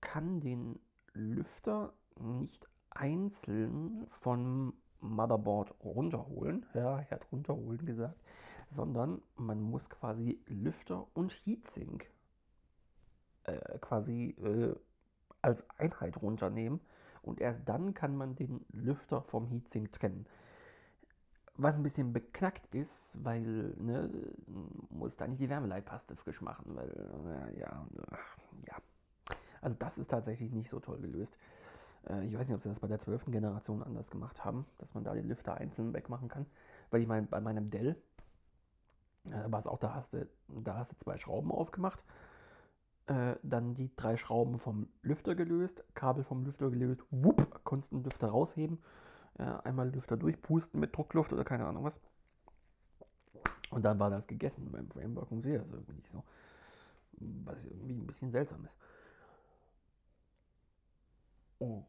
kann 0.00 0.40
den 0.40 0.78
Lüfter 1.12 1.92
nicht 2.18 2.68
einzeln 2.90 4.06
vom 4.10 4.74
Motherboard 5.00 5.74
runterholen, 5.82 6.66
ja, 6.74 7.00
er 7.00 7.10
hat 7.10 7.32
runterholen 7.32 7.84
gesagt, 7.86 8.20
sondern 8.68 9.22
man 9.36 9.60
muss 9.60 9.90
quasi 9.90 10.40
Lüfter 10.46 11.06
und 11.14 11.32
Heatsink 11.32 12.10
äh, 13.44 13.78
quasi 13.78 14.36
äh, 14.42 14.74
als 15.42 15.68
Einheit 15.78 16.20
runternehmen 16.22 16.80
und 17.22 17.40
erst 17.40 17.68
dann 17.68 17.94
kann 17.94 18.16
man 18.16 18.34
den 18.36 18.64
Lüfter 18.72 19.22
vom 19.22 19.46
Heatsink 19.48 19.92
trennen. 19.92 20.26
Was 21.56 21.76
ein 21.76 21.82
bisschen 21.82 22.12
beknackt 22.12 22.74
ist, 22.74 23.22
weil 23.22 23.74
ne, 23.76 24.10
muss 24.88 25.16
da 25.16 25.26
nicht 25.26 25.42
die 25.42 25.50
Wärmeleitpaste 25.50 26.16
frisch 26.16 26.40
machen, 26.40 26.74
weil 26.74 26.88
äh, 26.88 27.60
ja, 27.60 27.86
ja, 28.66 28.76
also 29.60 29.76
das 29.78 29.98
ist 29.98 30.08
tatsächlich 30.08 30.52
nicht 30.52 30.68
so 30.68 30.80
toll 30.80 30.98
gelöst. 30.98 31.38
Äh, 32.08 32.26
ich 32.26 32.38
weiß 32.38 32.48
nicht, 32.48 32.56
ob 32.56 32.62
sie 32.62 32.68
das 32.68 32.80
bei 32.80 32.88
der 32.88 32.98
12. 32.98 33.26
Generation 33.26 33.82
anders 33.82 34.10
gemacht 34.10 34.44
haben, 34.44 34.66
dass 34.78 34.94
man 34.94 35.04
da 35.04 35.14
die 35.14 35.20
Lüfter 35.20 35.54
einzeln 35.54 35.92
wegmachen 35.92 36.28
kann. 36.28 36.46
Weil 36.90 37.02
ich 37.02 37.08
meine, 37.08 37.26
bei 37.26 37.40
meinem 37.40 37.70
Dell 37.70 37.96
äh, 39.26 39.50
war 39.50 39.58
es 39.58 39.66
auch, 39.66 39.78
da 39.78 39.94
hast, 39.94 40.14
du, 40.14 40.26
da 40.48 40.76
hast 40.76 40.92
du 40.92 40.96
zwei 40.96 41.16
Schrauben 41.16 41.52
aufgemacht, 41.52 42.04
äh, 43.06 43.36
dann 43.42 43.74
die 43.74 43.94
drei 43.96 44.16
Schrauben 44.16 44.58
vom 44.58 44.88
Lüfter 45.02 45.34
gelöst, 45.34 45.84
Kabel 45.94 46.24
vom 46.24 46.44
Lüfter 46.44 46.70
gelöst, 46.70 47.02
wupp, 47.10 47.64
konntest 47.64 47.92
den 47.92 48.02
Lüfter 48.04 48.28
rausheben, 48.28 48.78
einmal 49.36 49.88
Lüfter 49.88 50.18
durchpusten 50.18 50.78
mit 50.78 50.94
Druckluft 50.94 51.32
oder 51.32 51.44
keine 51.44 51.64
Ahnung 51.64 51.84
was. 51.84 51.98
Und 53.70 53.84
dann 53.84 53.98
war 53.98 54.10
das 54.10 54.26
gegessen. 54.26 54.70
Beim 54.70 54.90
Framework 54.90 55.28
funktioniert 55.28 55.62
das 55.62 55.70
irgendwie 55.70 55.94
nicht 55.94 56.10
so. 56.10 56.24
Was 57.12 57.64
irgendwie 57.64 57.94
ein 57.94 58.06
bisschen 58.06 58.30
seltsam 58.32 58.64
ist. 58.64 58.76
Oh. 61.60 61.84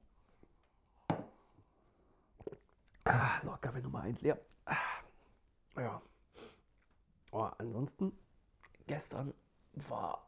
Ah, 3.05 3.39
so, 3.41 3.51
Kaffee 3.61 3.81
Nummer 3.81 4.01
1 4.01 4.21
leer. 4.21 4.37
Ah, 4.65 4.75
ja. 5.77 6.01
Oh, 7.31 7.49
ansonsten, 7.57 8.11
gestern 8.85 9.33
war 9.89 10.27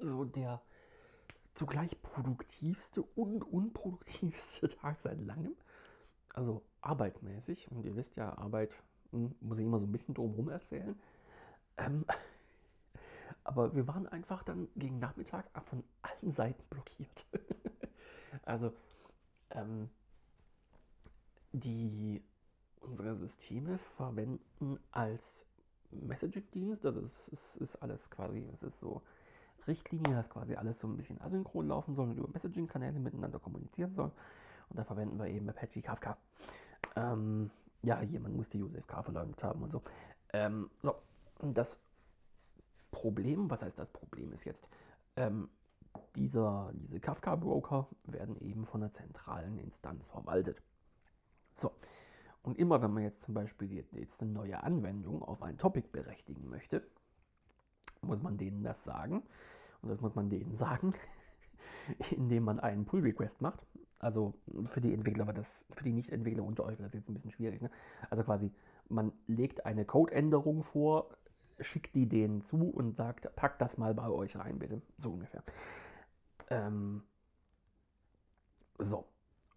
so 0.00 0.24
der 0.24 0.60
zugleich 1.54 2.00
produktivste 2.02 3.02
und 3.02 3.44
unproduktivste 3.44 4.68
Tag 4.76 5.00
seit 5.00 5.20
langem. 5.20 5.54
Also 6.30 6.62
arbeitsmäßig. 6.80 7.70
Und 7.70 7.84
ihr 7.84 7.94
wisst 7.94 8.16
ja, 8.16 8.36
Arbeit 8.38 8.72
hm, 9.12 9.36
muss 9.40 9.58
ich 9.58 9.64
immer 9.64 9.78
so 9.78 9.86
ein 9.86 9.92
bisschen 9.92 10.14
drumherum 10.14 10.48
erzählen. 10.48 11.00
Ähm, 11.76 12.04
aber 13.44 13.74
wir 13.74 13.86
waren 13.88 14.06
einfach 14.06 14.42
dann 14.42 14.68
gegen 14.76 14.98
Nachmittag 14.98 15.46
von 15.62 15.82
allen 16.02 16.30
Seiten 16.30 16.62
blockiert. 16.70 17.26
also 18.44 18.72
ähm, 19.50 19.88
die 21.52 22.22
unsere 22.80 23.14
Systeme 23.14 23.78
verwenden 23.96 24.78
als 24.90 25.46
Messaging-Dienst. 25.90 26.84
Also 26.84 27.00
es, 27.00 27.28
es, 27.28 27.56
ist 27.56 27.76
alles 27.76 28.10
quasi, 28.10 28.46
es 28.52 28.62
ist 28.62 28.78
so 28.78 29.02
Richtlinie, 29.66 30.14
dass 30.14 30.30
quasi 30.30 30.56
alles 30.56 30.80
so 30.80 30.88
ein 30.88 30.96
bisschen 30.96 31.20
asynchron 31.20 31.68
laufen 31.68 31.94
soll 31.94 32.10
und 32.10 32.18
über 32.18 32.28
Messaging-Kanäle 32.28 32.98
miteinander 32.98 33.38
kommunizieren 33.38 33.92
soll. 33.92 34.10
Und 34.68 34.78
da 34.78 34.84
verwenden 34.84 35.18
wir 35.18 35.26
eben 35.26 35.48
Apache 35.48 35.82
Kafka. 35.82 36.16
Ähm, 36.96 37.50
ja, 37.82 38.02
jemand 38.02 38.36
muss 38.36 38.48
die 38.48 38.58
Josef 38.58 38.86
K. 38.86 39.02
verleugnet 39.02 39.42
haben 39.44 39.62
und 39.62 39.70
so. 39.70 39.82
Ähm, 40.32 40.70
so, 40.82 40.94
das 41.40 41.78
Problem, 43.02 43.50
was 43.50 43.62
heißt 43.62 43.78
das 43.78 43.90
Problem 43.90 44.32
ist 44.32 44.44
jetzt, 44.44 44.68
ähm, 45.16 45.48
dieser, 46.14 46.70
diese 46.72 47.00
Kafka-Broker 47.00 47.88
werden 48.04 48.36
eben 48.36 48.64
von 48.64 48.80
einer 48.80 48.92
zentralen 48.92 49.58
Instanz 49.58 50.06
verwaltet. 50.06 50.62
So, 51.52 51.72
und 52.42 52.58
immer 52.58 52.80
wenn 52.80 52.92
man 52.92 53.02
jetzt 53.02 53.22
zum 53.22 53.34
Beispiel 53.34 53.84
jetzt 53.90 54.22
eine 54.22 54.30
neue 54.30 54.62
Anwendung 54.62 55.20
auf 55.20 55.42
ein 55.42 55.58
Topic 55.58 55.88
berechtigen 55.90 56.48
möchte, 56.48 56.86
muss 58.02 58.22
man 58.22 58.38
denen 58.38 58.62
das 58.62 58.84
sagen. 58.84 59.24
Und 59.80 59.88
das 59.88 60.00
muss 60.00 60.14
man 60.14 60.30
denen 60.30 60.56
sagen, 60.56 60.94
indem 62.12 62.44
man 62.44 62.60
einen 62.60 62.84
Pull-Request 62.84 63.42
macht. 63.42 63.66
Also 63.98 64.34
für 64.64 64.80
die 64.80 64.94
Entwickler 64.94 65.26
war 65.26 65.34
das, 65.34 65.66
für 65.72 65.84
die 65.84 65.92
Nicht-Entwickler 65.92 66.44
unter 66.44 66.64
euch 66.64 66.78
wird 66.78 66.86
das 66.86 66.94
jetzt 66.94 67.08
ein 67.08 67.14
bisschen 67.14 67.32
schwierig. 67.32 67.62
Ne? 67.62 67.70
Also 68.10 68.22
quasi, 68.22 68.52
man 68.88 69.12
legt 69.26 69.66
eine 69.66 69.84
Codeänderung 69.84 70.62
vor, 70.62 71.10
schickt 71.62 71.94
die 71.94 72.08
denen 72.08 72.42
zu 72.42 72.70
und 72.70 72.96
sagt, 72.96 73.34
packt 73.36 73.60
das 73.60 73.78
mal 73.78 73.94
bei 73.94 74.08
euch 74.08 74.36
rein, 74.36 74.58
bitte. 74.58 74.82
So 74.98 75.12
ungefähr. 75.12 75.42
Ähm, 76.50 77.02
so. 78.78 79.06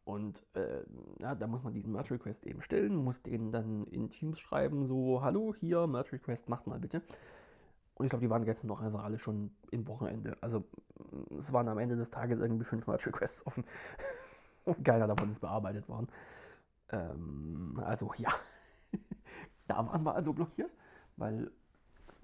Und 0.04 0.46
äh, 0.54 0.84
ja, 1.20 1.34
da 1.34 1.48
muss 1.48 1.64
man 1.64 1.74
diesen 1.74 1.92
Merge 1.92 2.14
Request 2.14 2.46
eben 2.46 2.62
stellen, 2.62 2.96
muss 2.96 3.24
denen 3.24 3.52
dann 3.52 3.88
in 3.88 4.10
Teams 4.10 4.40
schreiben, 4.40 4.86
so, 4.86 5.24
hallo, 5.24 5.56
hier, 5.60 5.88
Merge 5.88 6.14
Request, 6.14 6.48
macht 6.48 6.68
mal 6.68 6.80
bitte. 6.80 7.02
Und 7.96 8.06
ich 8.06 8.10
glaube, 8.10 8.24
die 8.24 8.30
waren 8.30 8.46
gestern 8.46 8.68
noch 8.68 8.82
einfach 8.82 9.04
alle 9.04 9.18
schon 9.18 9.56
im 9.72 9.88
Wochenende. 9.88 10.38
Also 10.42 10.64
es 11.40 11.52
waren 11.54 11.68
am 11.70 11.80
Ende 11.80 11.96
des 11.96 12.10
Tages 12.12 12.40
irgendwie 12.40 12.66
fünf 12.66 12.86
Merge 12.88 13.08
Requests 13.08 13.46
offen. 13.48 13.64
Und 14.66 14.84
keiner 14.84 15.08
davon 15.08 15.32
ist 15.32 15.40
bearbeitet 15.40 15.88
worden. 15.88 16.08
Ähm, 16.90 17.82
also 17.84 18.12
ja, 18.18 18.30
da 19.68 19.78
waren 19.88 20.04
wir 20.04 20.14
also 20.14 20.34
blockiert, 20.34 20.72
weil 21.18 21.52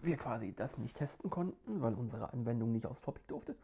wir 0.03 0.17
quasi 0.17 0.53
das 0.53 0.77
nicht 0.77 0.97
testen 0.97 1.29
konnten, 1.29 1.81
weil 1.81 1.93
unsere 1.93 2.33
Anwendung 2.33 2.71
nicht 2.71 2.85
aufs 2.85 3.01
Topic 3.01 3.23
durfte. 3.27 3.55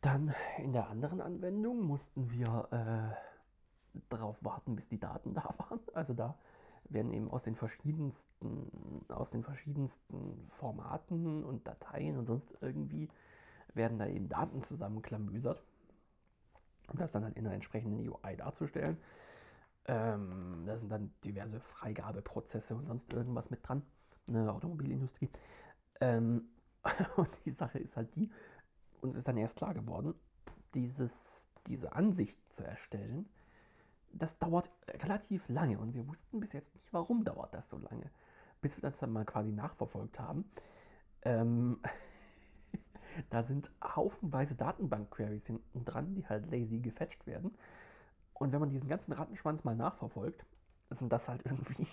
Dann 0.00 0.34
in 0.58 0.72
der 0.72 0.88
anderen 0.88 1.20
Anwendung 1.20 1.82
mussten 1.82 2.30
wir 2.30 2.68
äh, 2.70 4.00
darauf 4.08 4.42
warten, 4.42 4.76
bis 4.76 4.88
die 4.88 5.00
Daten 5.00 5.34
da 5.34 5.44
waren. 5.58 5.80
Also 5.94 6.14
da 6.14 6.38
werden 6.88 7.12
eben 7.12 7.30
aus 7.30 7.44
den 7.44 7.54
verschiedensten, 7.54 9.04
aus 9.08 9.30
den 9.30 9.42
verschiedensten 9.42 10.46
Formaten 10.48 11.44
und 11.44 11.66
Dateien 11.66 12.16
und 12.16 12.26
sonst 12.26 12.52
irgendwie 12.60 13.08
werden 13.74 13.98
da 13.98 14.06
eben 14.06 14.28
Daten 14.28 14.62
zusammenklamüsert 14.62 15.62
um 16.90 16.98
das 16.98 17.12
dann 17.12 17.24
halt 17.24 17.36
in 17.36 17.46
einer 17.46 17.54
entsprechenden 17.54 18.06
UI 18.08 18.36
darzustellen. 18.36 18.98
Ähm, 19.86 20.64
da 20.66 20.76
sind 20.76 20.90
dann 20.90 21.12
diverse 21.24 21.60
Freigabeprozesse 21.60 22.74
und 22.74 22.86
sonst 22.86 23.12
irgendwas 23.12 23.50
mit 23.50 23.66
dran, 23.66 23.82
eine 24.38 24.52
Automobilindustrie. 24.52 25.30
Ähm, 26.00 26.48
und 27.16 27.28
die 27.44 27.50
Sache 27.50 27.78
ist 27.78 27.96
halt 27.96 28.14
die, 28.14 28.30
uns 29.00 29.16
ist 29.16 29.28
dann 29.28 29.36
erst 29.36 29.56
klar 29.56 29.74
geworden, 29.74 30.14
dieses, 30.74 31.48
diese 31.66 31.92
Ansicht 31.92 32.38
zu 32.52 32.64
erstellen, 32.64 33.28
das 34.12 34.38
dauert 34.38 34.70
relativ 34.88 35.48
lange 35.48 35.78
und 35.78 35.94
wir 35.94 36.06
wussten 36.08 36.40
bis 36.40 36.52
jetzt 36.52 36.74
nicht, 36.74 36.92
warum 36.92 37.24
dauert 37.24 37.54
das 37.54 37.68
so 37.70 37.78
lange. 37.78 38.10
Bis 38.60 38.76
wir 38.76 38.82
das 38.82 38.98
dann 38.98 39.12
mal 39.12 39.24
quasi 39.24 39.52
nachverfolgt 39.52 40.18
haben. 40.18 40.50
Ähm, 41.22 41.80
da 43.30 43.42
sind 43.42 43.70
haufenweise 43.82 44.54
Datenbank-Queries 44.54 45.46
hinten 45.46 45.84
dran, 45.84 46.14
die 46.14 46.26
halt 46.26 46.50
lazy 46.50 46.80
gefetcht 46.80 47.26
werden. 47.26 47.56
Und 48.34 48.52
wenn 48.52 48.60
man 48.60 48.70
diesen 48.70 48.88
ganzen 48.88 49.12
Rattenschwanz 49.12 49.64
mal 49.64 49.76
nachverfolgt, 49.76 50.44
sind 50.90 51.12
das 51.12 51.28
halt 51.28 51.42
irgendwie 51.44 51.86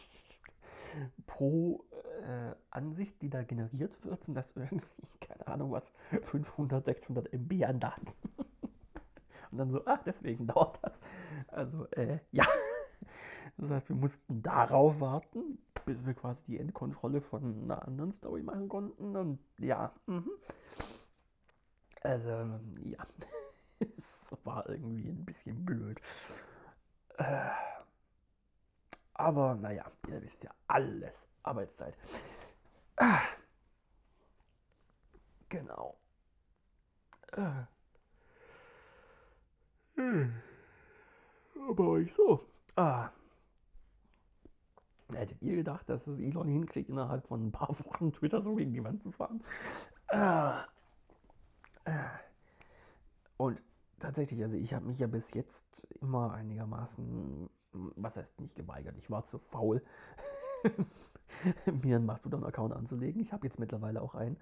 pro 1.26 1.86
äh, 2.28 2.56
Ansicht, 2.72 3.22
die 3.22 3.30
da 3.30 3.44
generiert 3.44 4.04
wird, 4.04 4.24
sind 4.24 4.36
das 4.36 4.52
irgendwie, 4.56 4.86
keine 5.22 5.48
Ahnung 5.48 5.72
was, 5.72 5.92
500, 6.22 6.86
600 6.86 7.34
MB 7.34 7.64
an 7.66 7.80
Daten. 7.80 8.08
Und 9.52 9.58
dann 9.58 9.72
so, 9.72 9.86
ah, 9.86 10.00
deswegen 10.06 10.46
dauert 10.48 10.78
das. 10.84 11.00
Also, 11.48 11.86
äh, 11.92 12.20
ja. 12.32 12.46
Das 13.56 13.72
heißt, 13.72 13.90
wir 13.90 13.96
mussten 13.96 14.44
darauf 14.44 15.00
warten, 15.00 15.58
bis 15.86 16.06
wir 16.06 16.14
quasi 16.14 16.44
die 16.46 16.60
Endkontrolle 16.60 17.22
von 17.22 17.64
einer 17.64 17.88
anderen 17.88 18.12
Story 18.12 18.44
machen 18.44 18.68
konnten. 18.68 19.16
Und 19.16 19.40
ja, 19.58 19.94
mhm. 20.06 20.30
Also, 22.02 22.30
ja, 22.84 23.08
es 23.98 24.30
war 24.44 24.70
irgendwie 24.70 25.10
ein 25.10 25.26
bisschen 25.26 25.66
blöd. 25.66 26.00
Äh, 27.18 27.50
aber 29.14 29.56
naja, 29.56 29.86
ihr 30.08 30.22
wisst 30.22 30.44
ja 30.44 30.52
alles. 30.68 31.28
Arbeitszeit. 31.48 31.98
Ah, 32.98 33.22
genau. 35.50 35.98
Äh. 37.34 37.64
Hm. 39.96 40.42
Aber 41.70 41.88
euch 41.90 42.14
so. 42.14 42.48
Ah. 42.76 43.10
Hättet 45.14 45.42
ihr 45.42 45.56
gedacht, 45.56 45.90
dass 45.90 46.06
es 46.08 46.20
Elon 46.20 46.48
hinkriegt, 46.48 46.90
innerhalb 46.90 47.28
von 47.28 47.48
ein 47.48 47.52
paar 47.52 47.70
Wochen 47.86 48.12
Twitter 48.12 48.42
so 48.42 48.56
gegen 48.56 48.74
die 48.74 48.84
Wand 48.84 49.02
zu 49.02 49.12
fahren? 49.12 49.44
Ah. 50.10 50.66
Und 53.38 53.62
tatsächlich, 54.00 54.42
also 54.42 54.58
ich 54.58 54.74
habe 54.74 54.86
mich 54.86 55.00
ja 55.00 55.08
bis 55.08 55.34
jetzt 55.34 55.88
immer 56.02 56.34
einigermaßen, 56.34 57.50
was 57.72 58.18
heißt 58.18 58.40
nicht 58.42 58.56
geweigert, 58.56 58.98
ich 58.98 59.10
war 59.10 59.24
zu 59.24 59.40
faul, 59.40 59.84
mir 61.84 61.96
einen 61.98 62.06
Mastodon-Account 62.06 62.74
anzulegen. 62.74 63.22
Ich 63.22 63.34
habe 63.34 63.46
jetzt 63.46 63.60
mittlerweile 63.60 64.02
auch 64.02 64.16
einen. 64.16 64.38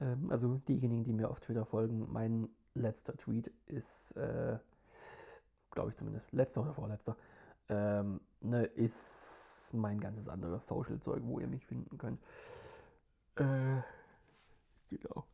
Ähm, 0.00 0.30
also 0.30 0.60
diejenigen, 0.68 1.04
die 1.04 1.12
mir 1.12 1.30
auf 1.30 1.40
Twitter 1.40 1.64
folgen, 1.64 2.10
mein 2.12 2.48
letzter 2.74 3.16
Tweet 3.16 3.50
ist, 3.66 4.12
äh, 4.16 4.58
glaube 5.70 5.90
ich 5.90 5.96
zumindest, 5.96 6.32
letzter 6.32 6.62
oder 6.62 6.72
vorletzter, 6.72 7.16
ähm, 7.68 8.20
ne, 8.40 8.64
ist 8.64 9.72
mein 9.74 10.00
ganzes 10.00 10.28
anderes 10.28 10.66
Social-Zeug, 10.66 11.22
wo 11.24 11.40
ihr 11.40 11.48
mich 11.48 11.66
finden 11.66 11.98
könnt. 11.98 12.20
Äh, 13.36 13.82
genau. 14.90 15.24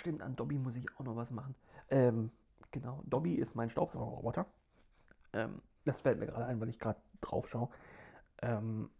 Stimmt, 0.00 0.22
an 0.22 0.36
Dobby 0.36 0.58
muss 0.58 0.76
ich 0.76 0.86
auch 0.96 1.04
noch 1.04 1.16
was 1.16 1.30
machen. 1.30 1.54
Ähm, 1.90 2.30
genau, 2.70 3.02
Dobby 3.06 3.34
ist 3.34 3.54
mein 3.54 3.70
Staubsaugerroboter. 3.70 4.46
Ähm, 5.32 5.62
das 5.84 6.00
fällt 6.00 6.18
mir 6.18 6.26
gerade 6.26 6.46
ein, 6.46 6.60
weil 6.60 6.68
ich 6.68 6.78
gerade 6.78 7.00
drauf 7.20 7.48
schaue. 7.48 7.68
Ähm, 8.42 8.90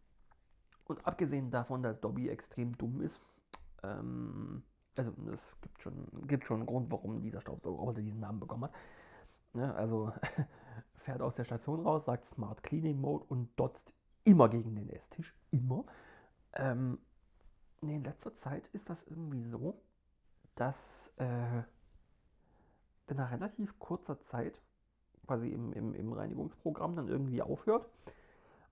Und 0.87 1.07
abgesehen 1.07 1.51
davon, 1.51 1.83
dass 1.83 2.01
Dobby 2.01 2.29
extrem 2.29 2.77
dumm 2.77 3.01
ist, 3.03 3.21
ähm, 3.83 4.63
also 4.99 5.13
es 5.33 5.57
gibt 5.63 5.83
schon, 5.83 6.07
gibt 6.27 6.47
schon 6.47 6.59
einen 6.59 6.67
Grund, 6.67 6.91
warum 6.91 7.23
dieser 7.23 7.41
Staubsaugerroboter 7.41 8.03
diesen 8.03 8.21
Namen 8.21 8.41
bekommen 8.41 8.65
hat. 8.65 8.75
Ne, 9.53 9.75
also 9.75 10.13
fährt 10.97 11.23
aus 11.23 11.35
der 11.35 11.45
Station 11.45 11.81
raus, 11.81 12.05
sagt 12.07 12.25
Smart 12.27 12.63
Cleaning 12.63 13.01
Mode 13.01 13.25
und 13.29 13.51
dotzt 13.59 13.93
immer 14.25 14.49
gegen 14.49 14.75
den 14.77 14.89
Esstisch. 14.91 15.35
Immer. 15.51 15.85
Ähm, 16.55 16.99
nee, 17.81 17.97
in 17.97 18.05
letzter 18.05 18.35
Zeit 18.35 18.69
ist 18.69 18.91
das 18.91 19.03
irgendwie 19.05 19.45
so, 19.45 19.81
dass 20.61 21.14
äh, 21.16 21.62
nach 23.14 23.33
relativ 23.33 23.79
kurzer 23.79 24.20
Zeit 24.20 24.61
quasi 25.27 25.49
im, 25.49 25.73
im, 25.73 25.94
im 25.94 26.12
Reinigungsprogramm 26.12 26.96
dann 26.96 27.09
irgendwie 27.09 27.40
aufhört 27.40 27.88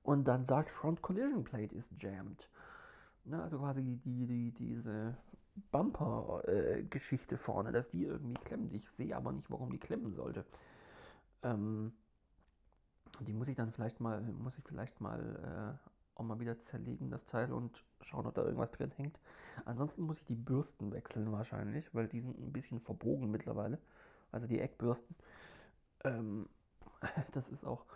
und 0.03 0.29
dann 0.29 0.45
sagt 0.45 0.71
Front 0.71 1.01
Collision 1.01 1.45
Plate 1.45 1.75
ist 1.75 1.91
jammed. 1.99 2.51
Ne, 3.25 3.43
also 3.43 3.59
quasi 3.59 3.83
die, 4.05 4.27
die, 4.27 4.53
diese 4.53 5.17
Bumper-Geschichte 5.71 7.35
äh, 7.35 7.39
vorne, 7.39 7.73
dass 7.73 7.89
die 7.89 8.05
irgendwie 8.05 8.35
klemmt. 8.35 8.73
Ich 8.75 8.89
sehe 8.91 9.17
aber 9.17 9.33
nicht, 9.33 9.51
warum 9.51 9.71
die 9.71 9.79
klemmen 9.79 10.15
sollte. 10.15 10.45
Ähm, 11.43 11.93
die 13.21 13.33
muss 13.33 13.49
ich 13.49 13.57
dann 13.57 13.73
vielleicht 13.73 14.01
mal, 14.01 14.21
muss 14.21 14.59
ich 14.59 14.65
vielleicht 14.65 15.01
mal 15.01 15.79
äh, 15.81 15.91
auch 16.19 16.25
mal 16.25 16.41
wieder 16.41 16.63
zerlegen, 16.65 17.11
das 17.11 17.25
Teil, 17.27 17.53
und 17.53 17.85
schauen, 18.01 18.27
ob 18.27 18.35
da 18.35 18.43
irgendwas 18.43 18.71
drin 18.71 18.91
hängt. 18.97 19.19
Ansonsten 19.65 20.03
muss 20.03 20.19
ich 20.19 20.25
die 20.25 20.35
Bürsten 20.35 20.93
wechseln 20.93 21.31
wahrscheinlich, 21.33 21.95
weil 21.95 22.09
die 22.09 22.21
sind 22.21 22.39
ein 22.39 22.53
bisschen 22.53 22.81
verbogen 22.81 23.31
mittlerweile. 23.31 23.79
Also 24.33 24.47
die 24.47 24.61
Eckbürsten. 24.61 25.15
Ähm, 26.05 26.49
das 27.33 27.49
ist 27.49 27.65
auch. 27.65 27.87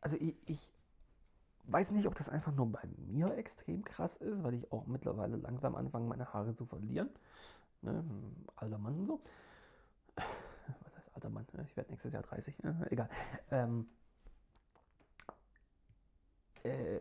Also 0.00 0.16
ich, 0.16 0.36
ich 0.46 0.72
weiß 1.64 1.92
nicht, 1.92 2.06
ob 2.06 2.14
das 2.14 2.28
einfach 2.28 2.52
nur 2.52 2.70
bei 2.70 2.86
mir 2.96 3.36
extrem 3.36 3.84
krass 3.84 4.16
ist, 4.18 4.42
weil 4.44 4.54
ich 4.54 4.70
auch 4.70 4.86
mittlerweile 4.86 5.36
langsam 5.36 5.74
anfange, 5.74 6.06
meine 6.06 6.32
Haare 6.32 6.54
zu 6.54 6.66
verlieren. 6.66 7.10
Ne? 7.82 8.04
Alter 8.54 8.78
Mann 8.78 9.00
und 9.00 9.06
so. 9.06 9.20
Was 10.16 10.96
heißt 10.96 11.14
alter 11.14 11.30
Mann? 11.30 11.46
Ich 11.64 11.76
werde 11.76 11.90
nächstes 11.90 12.12
Jahr 12.12 12.22
30. 12.22 12.62
Ne? 12.62 12.86
Egal. 12.90 13.08
Ähm, 13.50 13.88
äh, 16.64 17.00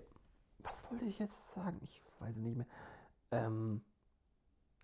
was 0.60 0.90
wollte 0.90 1.06
ich 1.06 1.20
jetzt 1.20 1.52
sagen? 1.52 1.80
Ich 1.82 2.02
weiß 2.20 2.36
nicht 2.38 2.58
mehr. 2.58 2.68
Ähm, 3.32 3.82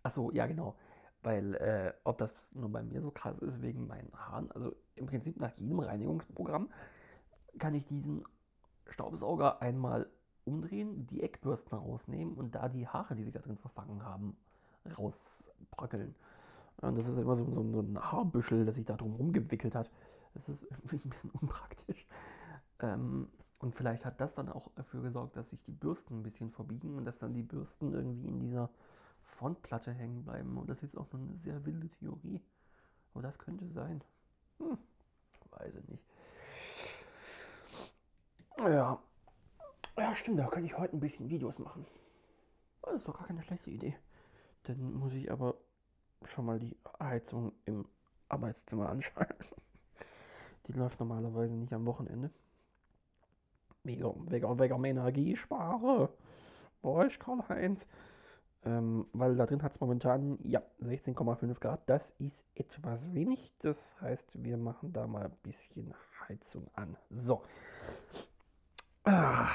achso, 0.04 0.32
ja, 0.32 0.46
genau. 0.48 0.76
Weil, 1.24 1.56
äh, 1.56 1.94
ob 2.04 2.18
das 2.18 2.34
nur 2.54 2.70
bei 2.70 2.82
mir 2.84 3.02
so 3.02 3.12
krass 3.12 3.40
ist 3.40 3.62
wegen 3.62 3.88
meinen 3.88 4.12
Haaren. 4.14 4.52
Also 4.52 4.76
im 4.96 5.06
Prinzip 5.06 5.40
nach 5.40 5.56
jedem 5.58 5.80
Reinigungsprogramm 5.80 6.70
kann 7.60 7.76
ich 7.76 7.86
diesen 7.86 8.24
Staubsauger 8.88 9.62
einmal 9.62 10.10
umdrehen, 10.46 11.06
die 11.08 11.22
Eckbürsten 11.22 11.78
rausnehmen 11.78 12.34
und 12.34 12.56
da 12.56 12.70
die 12.70 12.88
Haare, 12.88 13.16
die 13.16 13.24
sich 13.24 13.34
da 13.34 13.40
drin 13.40 13.58
verfangen 13.58 14.04
haben, 14.04 14.36
rausbröckeln. 14.98 16.16
Und 16.78 16.98
das 16.98 17.08
ist 17.08 17.18
immer 17.18 17.36
so, 17.36 17.50
so, 17.52 17.62
ein 17.62 18.00
Haarbüschel, 18.00 18.66
das 18.66 18.76
sich 18.76 18.86
da 18.86 18.96
drum 18.96 19.14
rumgewickelt 19.14 19.76
hat. 19.76 19.92
Das 20.34 20.50
ist 20.50 20.64
irgendwie 20.64 20.96
ein 21.06 21.10
bisschen 21.10 21.30
unpraktisch. 21.32 22.08
Ähm, 22.80 23.30
und 23.62 23.76
vielleicht 23.76 24.06
hat 24.06 24.20
das 24.20 24.34
dann 24.34 24.50
auch 24.50 24.72
dafür 24.74 25.04
gesorgt, 25.04 25.36
dass 25.36 25.52
sich 25.52 25.62
die 25.62 25.72
Bürsten 25.72 26.20
ein 26.20 26.24
bisschen 26.24 26.50
verbiegen 26.50 26.98
und 26.98 27.06
dass 27.06 27.20
dann 27.20 27.36
die 27.36 27.44
Bürsten 27.44 27.94
irgendwie 27.94 28.28
in 28.28 28.40
dieser 28.40 28.72
Frontplatte 29.22 29.92
hängen 29.92 30.24
bleiben. 30.24 30.58
Und 30.58 30.68
das 30.68 30.82
ist 30.82 30.98
auch 30.98 31.12
nur 31.14 31.22
eine 31.22 31.38
sehr 31.38 31.64
wilde 31.64 31.88
Theorie. 31.90 32.42
Aber 33.14 33.22
das 33.22 33.38
könnte 33.38 33.68
sein. 33.70 34.04
Hm, 34.58 34.80
weiß 35.52 35.76
ich 35.76 35.88
nicht. 35.90 36.04
Ja. 38.58 39.00
Ja, 39.96 40.16
stimmt, 40.16 40.40
da 40.40 40.48
könnte 40.48 40.66
ich 40.66 40.78
heute 40.78 40.98
ein 40.98 41.00
bisschen 41.00 41.30
Videos 41.30 41.60
machen. 41.60 41.86
Das 42.82 42.96
ist 42.96 43.08
doch 43.08 43.18
gar 43.18 43.28
keine 43.28 43.44
schlechte 43.44 43.70
Idee. 43.70 43.96
Dann 44.64 44.94
muss 44.94 45.14
ich 45.14 45.32
aber 45.32 45.56
schon 46.24 46.46
mal 46.46 46.60
die 46.60 46.76
Heizung 47.00 47.52
im 47.66 47.86
Arbeitszimmer 48.28 48.90
anschalten. 48.90 49.56
Die 50.66 50.74
läuft 50.74 51.00
normalerweise 51.00 51.56
nicht 51.56 51.74
am 51.74 51.86
Wochenende. 51.86 52.32
Wegen, 53.84 54.32
wegen, 54.32 54.60
wegen 54.60 54.84
Energiespare. 54.84 56.10
Boah, 56.82 57.06
ich 57.06 57.20
Karl-Heinz. 57.20 57.88
Ähm, 58.64 59.08
weil 59.14 59.36
da 59.36 59.48
drin 59.48 59.64
hat 59.64 59.72
es 59.72 59.80
momentan, 59.80 60.38
ja, 60.44 60.62
16,5 60.82 61.60
Grad. 61.60 61.82
Das 61.90 62.12
ist 62.12 62.46
etwas 62.54 63.14
wenig. 63.14 63.54
Das 63.60 64.00
heißt, 64.02 64.44
wir 64.44 64.58
machen 64.58 64.94
da 64.94 65.08
mal 65.08 65.26
ein 65.26 65.38
bisschen 65.42 65.94
Heizung 66.28 66.70
an. 66.76 66.96
So. 67.10 67.42
Ah, 69.04 69.50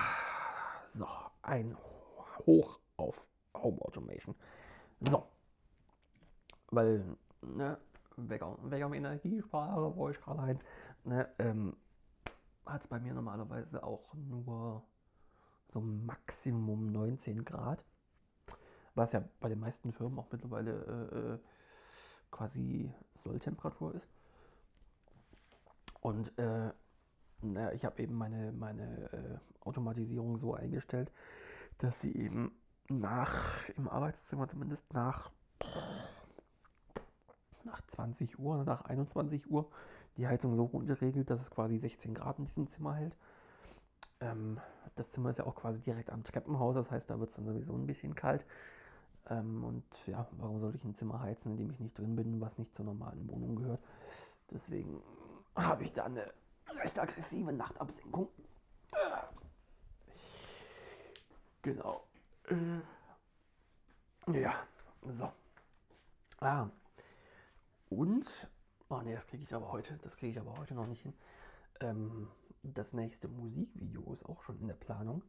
so, 0.92 1.06
ein 1.42 1.76
Hoch 2.46 2.80
auf 2.96 3.28
Home 3.54 3.80
Automation. 3.82 4.34
So. 4.98 5.24
Weil, 6.70 7.04
ne, 7.42 7.78
Wecker, 8.16 8.58
Wecker 8.62 8.92
Energiespare, 8.92 9.94
wo 9.96 10.08
ich 10.08 10.26
eins, 10.26 10.64
ne, 11.04 11.28
ähm, 11.38 11.76
hat 12.66 12.82
es 12.82 12.88
bei 12.88 13.00
mir 13.00 13.14
normalerweise 13.14 13.82
auch 13.82 14.14
nur 14.14 14.82
so 15.72 15.80
Maximum 15.80 16.92
19 16.92 17.44
Grad. 17.44 17.84
Was 18.94 19.12
ja 19.12 19.22
bei 19.40 19.48
den 19.48 19.60
meisten 19.60 19.92
Firmen 19.92 20.18
auch 20.18 20.30
mittlerweile 20.30 20.72
äh, 20.72 21.34
äh 21.34 21.38
quasi 22.30 22.92
Solltemperatur 23.14 23.94
ist. 23.94 24.08
Und 26.00 26.36
äh, 26.38 26.72
naja, 27.40 27.72
ich 27.72 27.84
habe 27.84 28.02
eben 28.02 28.14
meine, 28.14 28.52
meine 28.52 29.12
äh, 29.12 29.38
Automatisierung 29.66 30.36
so 30.36 30.54
eingestellt, 30.54 31.10
dass 31.78 32.00
sie 32.00 32.14
eben 32.14 32.52
nach, 32.88 33.68
im 33.70 33.88
Arbeitszimmer 33.88 34.48
zumindest 34.48 34.92
nach, 34.92 35.30
nach 37.64 37.80
20 37.86 38.38
Uhr, 38.38 38.64
nach 38.64 38.82
21 38.82 39.50
Uhr, 39.50 39.70
die 40.16 40.26
Heizung 40.26 40.56
so 40.56 40.64
runterregelt, 40.64 41.30
dass 41.30 41.40
es 41.40 41.50
quasi 41.50 41.78
16 41.78 42.14
Grad 42.14 42.38
in 42.38 42.46
diesem 42.46 42.68
Zimmer 42.68 42.94
hält. 42.94 43.16
Ähm, 44.20 44.60
das 44.94 45.10
Zimmer 45.10 45.30
ist 45.30 45.38
ja 45.38 45.46
auch 45.46 45.54
quasi 45.54 45.80
direkt 45.80 46.10
am 46.10 46.24
Treppenhaus, 46.24 46.74
das 46.74 46.90
heißt, 46.90 47.10
da 47.10 47.18
wird 47.20 47.30
es 47.30 47.36
dann 47.36 47.44
sowieso 47.44 47.74
ein 47.74 47.86
bisschen 47.86 48.14
kalt. 48.14 48.46
Ähm, 49.28 49.64
und 49.64 50.06
ja, 50.06 50.26
warum 50.32 50.60
sollte 50.60 50.78
ich 50.78 50.84
ein 50.84 50.94
Zimmer 50.94 51.20
heizen, 51.20 51.52
in 51.52 51.56
dem 51.58 51.70
ich 51.70 51.80
nicht 51.80 51.98
drin 51.98 52.16
bin, 52.16 52.40
was 52.40 52.58
nicht 52.58 52.74
zur 52.74 52.84
normalen 52.84 53.28
Wohnung 53.28 53.56
gehört? 53.56 53.80
Deswegen 54.50 55.02
habe 55.56 55.82
ich 55.82 55.92
da 55.92 56.04
eine 56.04 56.32
recht 56.82 56.98
aggressive 56.98 57.52
Nachtabsenkung. 57.52 58.28
Genau. 61.62 62.04
Ja, 64.32 64.54
so. 65.08 65.32
Ah. 66.40 66.68
Und, 67.90 68.48
oh 68.88 69.00
ne, 69.00 69.14
das 69.14 69.26
kriege 69.26 69.42
ich 69.42 69.54
aber 69.54 69.72
heute, 69.72 69.98
das 70.02 70.16
kriege 70.16 70.32
ich 70.32 70.40
aber 70.40 70.56
heute 70.58 70.74
noch 70.74 70.86
nicht 70.86 71.02
hin. 71.02 71.14
Ähm, 71.80 72.28
das 72.62 72.92
nächste 72.92 73.28
Musikvideo 73.28 74.12
ist 74.12 74.24
auch 74.24 74.42
schon 74.42 74.58
in 74.58 74.68
der 74.68 74.74
Planung. 74.74 75.22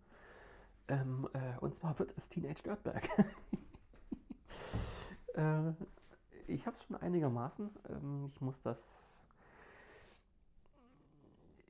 Ähm, 0.87 1.27
äh, 1.33 1.57
und 1.59 1.75
zwar 1.75 1.97
wird 1.99 2.13
es 2.17 2.29
Teenage 2.29 2.63
Dirtbag. 2.63 3.09
äh, 5.35 5.71
ich 6.47 6.65
habe 6.65 6.77
es 6.77 6.83
schon 6.83 6.95
einigermaßen. 6.95 7.69
Ähm, 7.89 8.25
ich 8.27 8.41
muss 8.41 8.61
das 8.61 9.27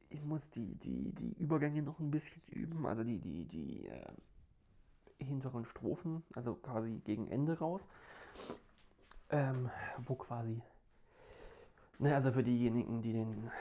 ich 0.10 0.23
muss 0.23 0.50
die, 0.50 0.76
die, 0.76 1.12
die 1.13 1.34
Übergänge 1.34 1.82
noch 1.82 2.00
ein 2.00 2.12
bisschen 2.12 2.41
üben, 2.47 2.86
also 2.86 3.04
die, 3.04 3.19
die, 3.19 3.45
die 3.45 3.88
äh, 3.88 4.06
hinteren 5.19 5.65
Strophen, 5.65 6.23
also 6.34 6.56
quasi 6.56 7.02
gegen 7.04 7.30
Ende 7.30 7.60
raus, 7.60 7.88
ähm, 9.30 9.69
wo 10.06 10.15
quasi, 10.15 10.62
ne, 11.99 12.13
also 12.13 12.31
für 12.31 12.43
diejenigen, 12.43 13.01
die 13.01 13.13
den, 13.13 13.51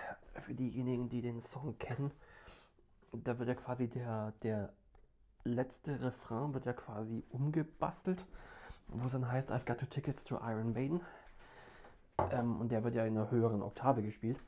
für 0.40 0.54
diejenigen, 0.54 1.08
die 1.08 1.22
den 1.22 1.40
Song 1.40 1.78
kennen, 1.78 2.10
da 3.12 3.38
wird 3.38 3.48
ja 3.48 3.54
quasi 3.54 3.88
der, 3.88 4.32
der 4.42 4.72
letzte 5.44 6.00
Refrain 6.02 6.52
wird 6.54 6.66
ja 6.66 6.72
quasi 6.72 7.24
umgebastelt, 7.30 8.26
wo 8.88 9.06
es 9.06 9.12
dann 9.12 9.30
heißt, 9.30 9.52
I've 9.52 9.64
got 9.64 9.78
two 9.78 9.86
tickets 9.86 10.24
to 10.24 10.36
Iron 10.36 10.72
Maiden. 10.72 11.00
Ähm, 12.30 12.60
und 12.60 12.72
der 12.72 12.82
wird 12.84 12.94
ja 12.94 13.04
in 13.04 13.16
einer 13.16 13.30
höheren 13.30 13.62
Oktave 13.62 14.02
gespielt. 14.02 14.38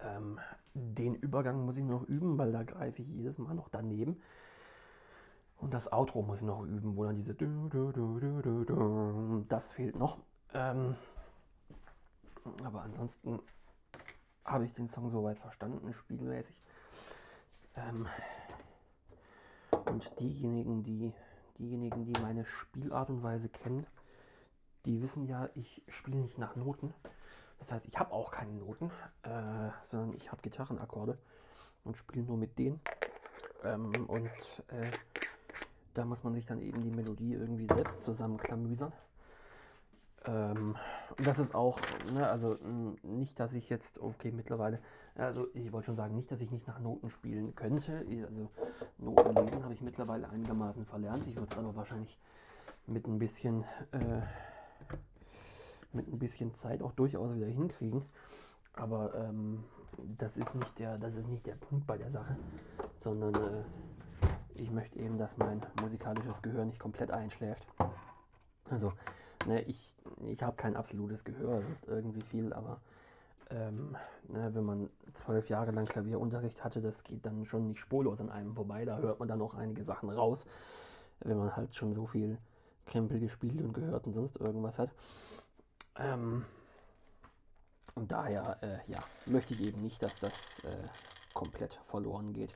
Ähm, 0.00 0.38
den 0.74 1.14
Übergang 1.16 1.64
muss 1.64 1.76
ich 1.76 1.84
noch 1.84 2.04
üben, 2.04 2.38
weil 2.38 2.52
da 2.52 2.62
greife 2.62 3.02
ich 3.02 3.08
jedes 3.08 3.38
Mal 3.38 3.54
noch 3.54 3.68
daneben. 3.68 4.20
Und 5.58 5.74
das 5.74 5.92
Outro 5.92 6.22
muss 6.22 6.38
ich 6.38 6.46
noch 6.46 6.62
üben, 6.62 6.96
wo 6.96 7.04
dann 7.04 7.16
diese 7.16 7.34
das 9.48 9.72
fehlt 9.72 9.96
noch. 9.96 10.18
Ähm, 10.54 10.94
aber 12.64 12.82
ansonsten 12.82 13.40
habe 14.44 14.64
ich 14.64 14.72
den 14.72 14.88
Song 14.88 15.10
soweit 15.10 15.38
verstanden, 15.38 15.92
spielmäßig. 15.92 16.60
Ähm, 17.76 18.06
und 19.86 20.18
diejenigen, 20.18 20.82
die 20.82 21.12
diejenigen, 21.58 22.04
die 22.04 22.20
meine 22.20 22.44
Spielart 22.44 23.10
und 23.10 23.22
Weise 23.22 23.48
kennen, 23.48 23.86
die 24.86 25.02
wissen 25.02 25.26
ja, 25.26 25.48
ich 25.54 25.82
spiele 25.88 26.18
nicht 26.18 26.38
nach 26.38 26.56
Noten. 26.56 26.94
Das 27.58 27.72
heißt, 27.72 27.86
ich 27.86 27.98
habe 27.98 28.12
auch 28.12 28.30
keine 28.30 28.52
Noten, 28.52 28.90
äh, 29.22 29.70
sondern 29.86 30.12
ich 30.14 30.30
habe 30.30 30.42
Gitarrenakkorde. 30.42 31.18
und 31.84 31.96
spiele 31.96 32.24
nur 32.24 32.36
mit 32.36 32.58
denen. 32.58 32.80
Ähm, 33.64 33.92
und 34.08 34.62
äh, 34.68 34.90
da 35.94 36.04
muss 36.04 36.22
man 36.22 36.34
sich 36.34 36.46
dann 36.46 36.60
eben 36.60 36.82
die 36.82 36.90
Melodie 36.90 37.32
irgendwie 37.32 37.66
selbst 37.66 38.04
zusammenklamüsern. 38.04 38.92
Ähm, 40.26 40.76
das 41.16 41.38
ist 41.38 41.54
auch, 41.54 41.80
ne, 42.12 42.28
also 42.28 42.58
nicht, 43.02 43.40
dass 43.40 43.54
ich 43.54 43.68
jetzt, 43.70 43.98
okay, 44.00 44.30
mittlerweile, 44.30 44.80
also 45.14 45.48
ich 45.54 45.72
wollte 45.72 45.86
schon 45.86 45.96
sagen, 45.96 46.14
nicht, 46.14 46.30
dass 46.30 46.40
ich 46.40 46.50
nicht 46.50 46.66
nach 46.66 46.80
Noten 46.80 47.10
spielen 47.10 47.54
könnte. 47.54 48.04
Also 48.24 48.48
Noten 48.98 49.34
lesen 49.44 49.64
habe 49.64 49.74
ich 49.74 49.80
mittlerweile 49.80 50.28
einigermaßen 50.28 50.84
verlernt. 50.84 51.26
Ich 51.26 51.36
würde 51.36 51.48
es 51.50 51.58
aber 51.58 51.74
wahrscheinlich 51.74 52.18
mit 52.86 53.06
ein 53.06 53.18
bisschen, 53.18 53.64
äh, 53.92 54.22
mit 55.92 56.08
ein 56.08 56.18
bisschen 56.18 56.54
Zeit 56.54 56.82
auch 56.82 56.92
durchaus 56.92 57.34
wieder 57.34 57.46
hinkriegen. 57.46 58.02
Aber 58.74 59.14
ähm, 59.14 59.64
das 60.16 60.36
ist 60.36 60.54
nicht 60.54 60.78
der, 60.78 60.98
das 60.98 61.16
ist 61.16 61.28
nicht 61.28 61.46
der 61.46 61.54
Punkt 61.54 61.86
bei 61.86 61.98
der 61.98 62.10
Sache, 62.10 62.36
sondern 63.00 63.34
äh, 63.34 63.64
ich 64.54 64.70
möchte 64.70 64.98
eben, 64.98 65.18
dass 65.18 65.38
mein 65.38 65.64
musikalisches 65.82 66.42
Gehör 66.42 66.64
nicht 66.64 66.80
komplett 66.80 67.10
einschläft. 67.10 67.66
Also, 68.70 68.92
ne, 69.48 69.62
ich, 69.62 69.94
ich 70.26 70.42
habe 70.42 70.56
kein 70.56 70.76
absolutes 70.76 71.24
Gehör, 71.24 71.60
das 71.60 71.70
ist 71.70 71.88
irgendwie 71.88 72.20
viel, 72.20 72.52
aber 72.52 72.80
ähm, 73.50 73.96
ne, 74.28 74.54
wenn 74.54 74.64
man 74.64 74.90
zwölf 75.14 75.48
Jahre 75.48 75.72
lang 75.72 75.86
Klavierunterricht 75.86 76.62
hatte, 76.62 76.80
das 76.80 77.02
geht 77.02 77.24
dann 77.26 77.44
schon 77.44 77.66
nicht 77.66 77.80
spurlos 77.80 78.20
an 78.20 78.30
einem 78.30 78.54
vorbei. 78.54 78.84
Da 78.84 78.98
hört 78.98 79.18
man 79.18 79.28
dann 79.28 79.40
auch 79.40 79.54
einige 79.54 79.84
Sachen 79.84 80.10
raus, 80.10 80.46
wenn 81.20 81.38
man 81.38 81.56
halt 81.56 81.74
schon 81.74 81.94
so 81.94 82.06
viel 82.06 82.38
Krempel 82.86 83.18
gespielt 83.18 83.60
und 83.62 83.72
gehört 83.72 84.06
und 84.06 84.12
sonst 84.12 84.36
irgendwas 84.36 84.78
hat. 84.78 84.90
Ähm, 85.96 86.44
und 87.94 88.12
daher, 88.12 88.58
äh, 88.62 88.78
ja, 88.86 88.98
möchte 89.26 89.54
ich 89.54 89.62
eben 89.62 89.80
nicht, 89.80 90.02
dass 90.02 90.18
das 90.18 90.60
äh, 90.60 90.88
komplett 91.34 91.74
verloren 91.84 92.32
geht. 92.32 92.54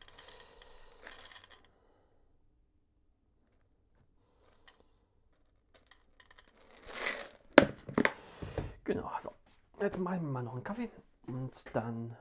Genau, 8.93 9.11
so. 9.19 9.33
Jetzt 9.81 9.99
machen 9.99 10.21
wir 10.21 10.33
mal 10.33 10.43
noch 10.43 10.53
einen 10.53 10.65
Kaffee 10.65 10.91
und 11.27 11.65
dann 11.75 12.15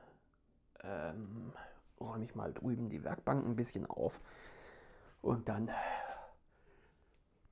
ähm, 0.82 1.52
räume 2.00 2.24
ich 2.24 2.34
mal 2.34 2.50
drüben 2.54 2.88
die 2.88 3.04
Werkbank 3.04 3.44
ein 3.44 3.56
bisschen 3.56 3.84
auf. 3.84 4.18
Und 5.20 5.50
dann 5.50 5.68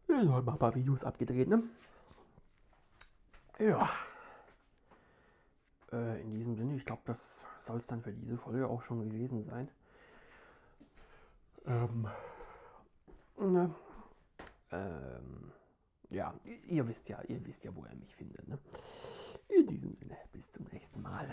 ja, 0.09 0.17
heute 0.17 0.47
mal 0.47 0.53
ein 0.53 0.59
paar 0.59 0.75
Videos 0.75 1.05
abgedreht, 1.05 1.49
ne? 1.49 1.63
Ja. 3.59 3.91
Äh, 5.93 6.23
in 6.23 6.33
diesem 6.33 6.57
Sinne, 6.57 6.75
ich 6.75 6.87
glaube, 6.87 7.03
das 7.05 7.45
soll 7.61 7.77
es 7.77 7.87
dann 7.87 8.01
für 8.01 8.15
diese 8.15 8.39
Folge 8.39 8.67
auch 8.67 8.81
schon 8.81 9.11
gewesen 9.11 9.43
sein. 9.43 9.69
Ähm, 11.67 12.09
ne? 13.37 13.75
ähm, 14.73 15.53
ja, 16.13 16.35
ihr 16.67 16.87
wisst 16.89 17.09
ja, 17.09 17.21
ihr 17.29 17.45
wisst 17.47 17.65
ja, 17.65 17.75
wo 17.75 17.85
ihr 17.85 17.95
mich 17.95 18.15
findet. 18.15 18.47
Ne? 18.49 18.59
In 19.49 19.67
diesem 19.67 19.95
Sinne, 19.95 20.17
bis 20.33 20.51
zum 20.51 20.67
nächsten 20.73 21.03
Mal. 21.03 21.29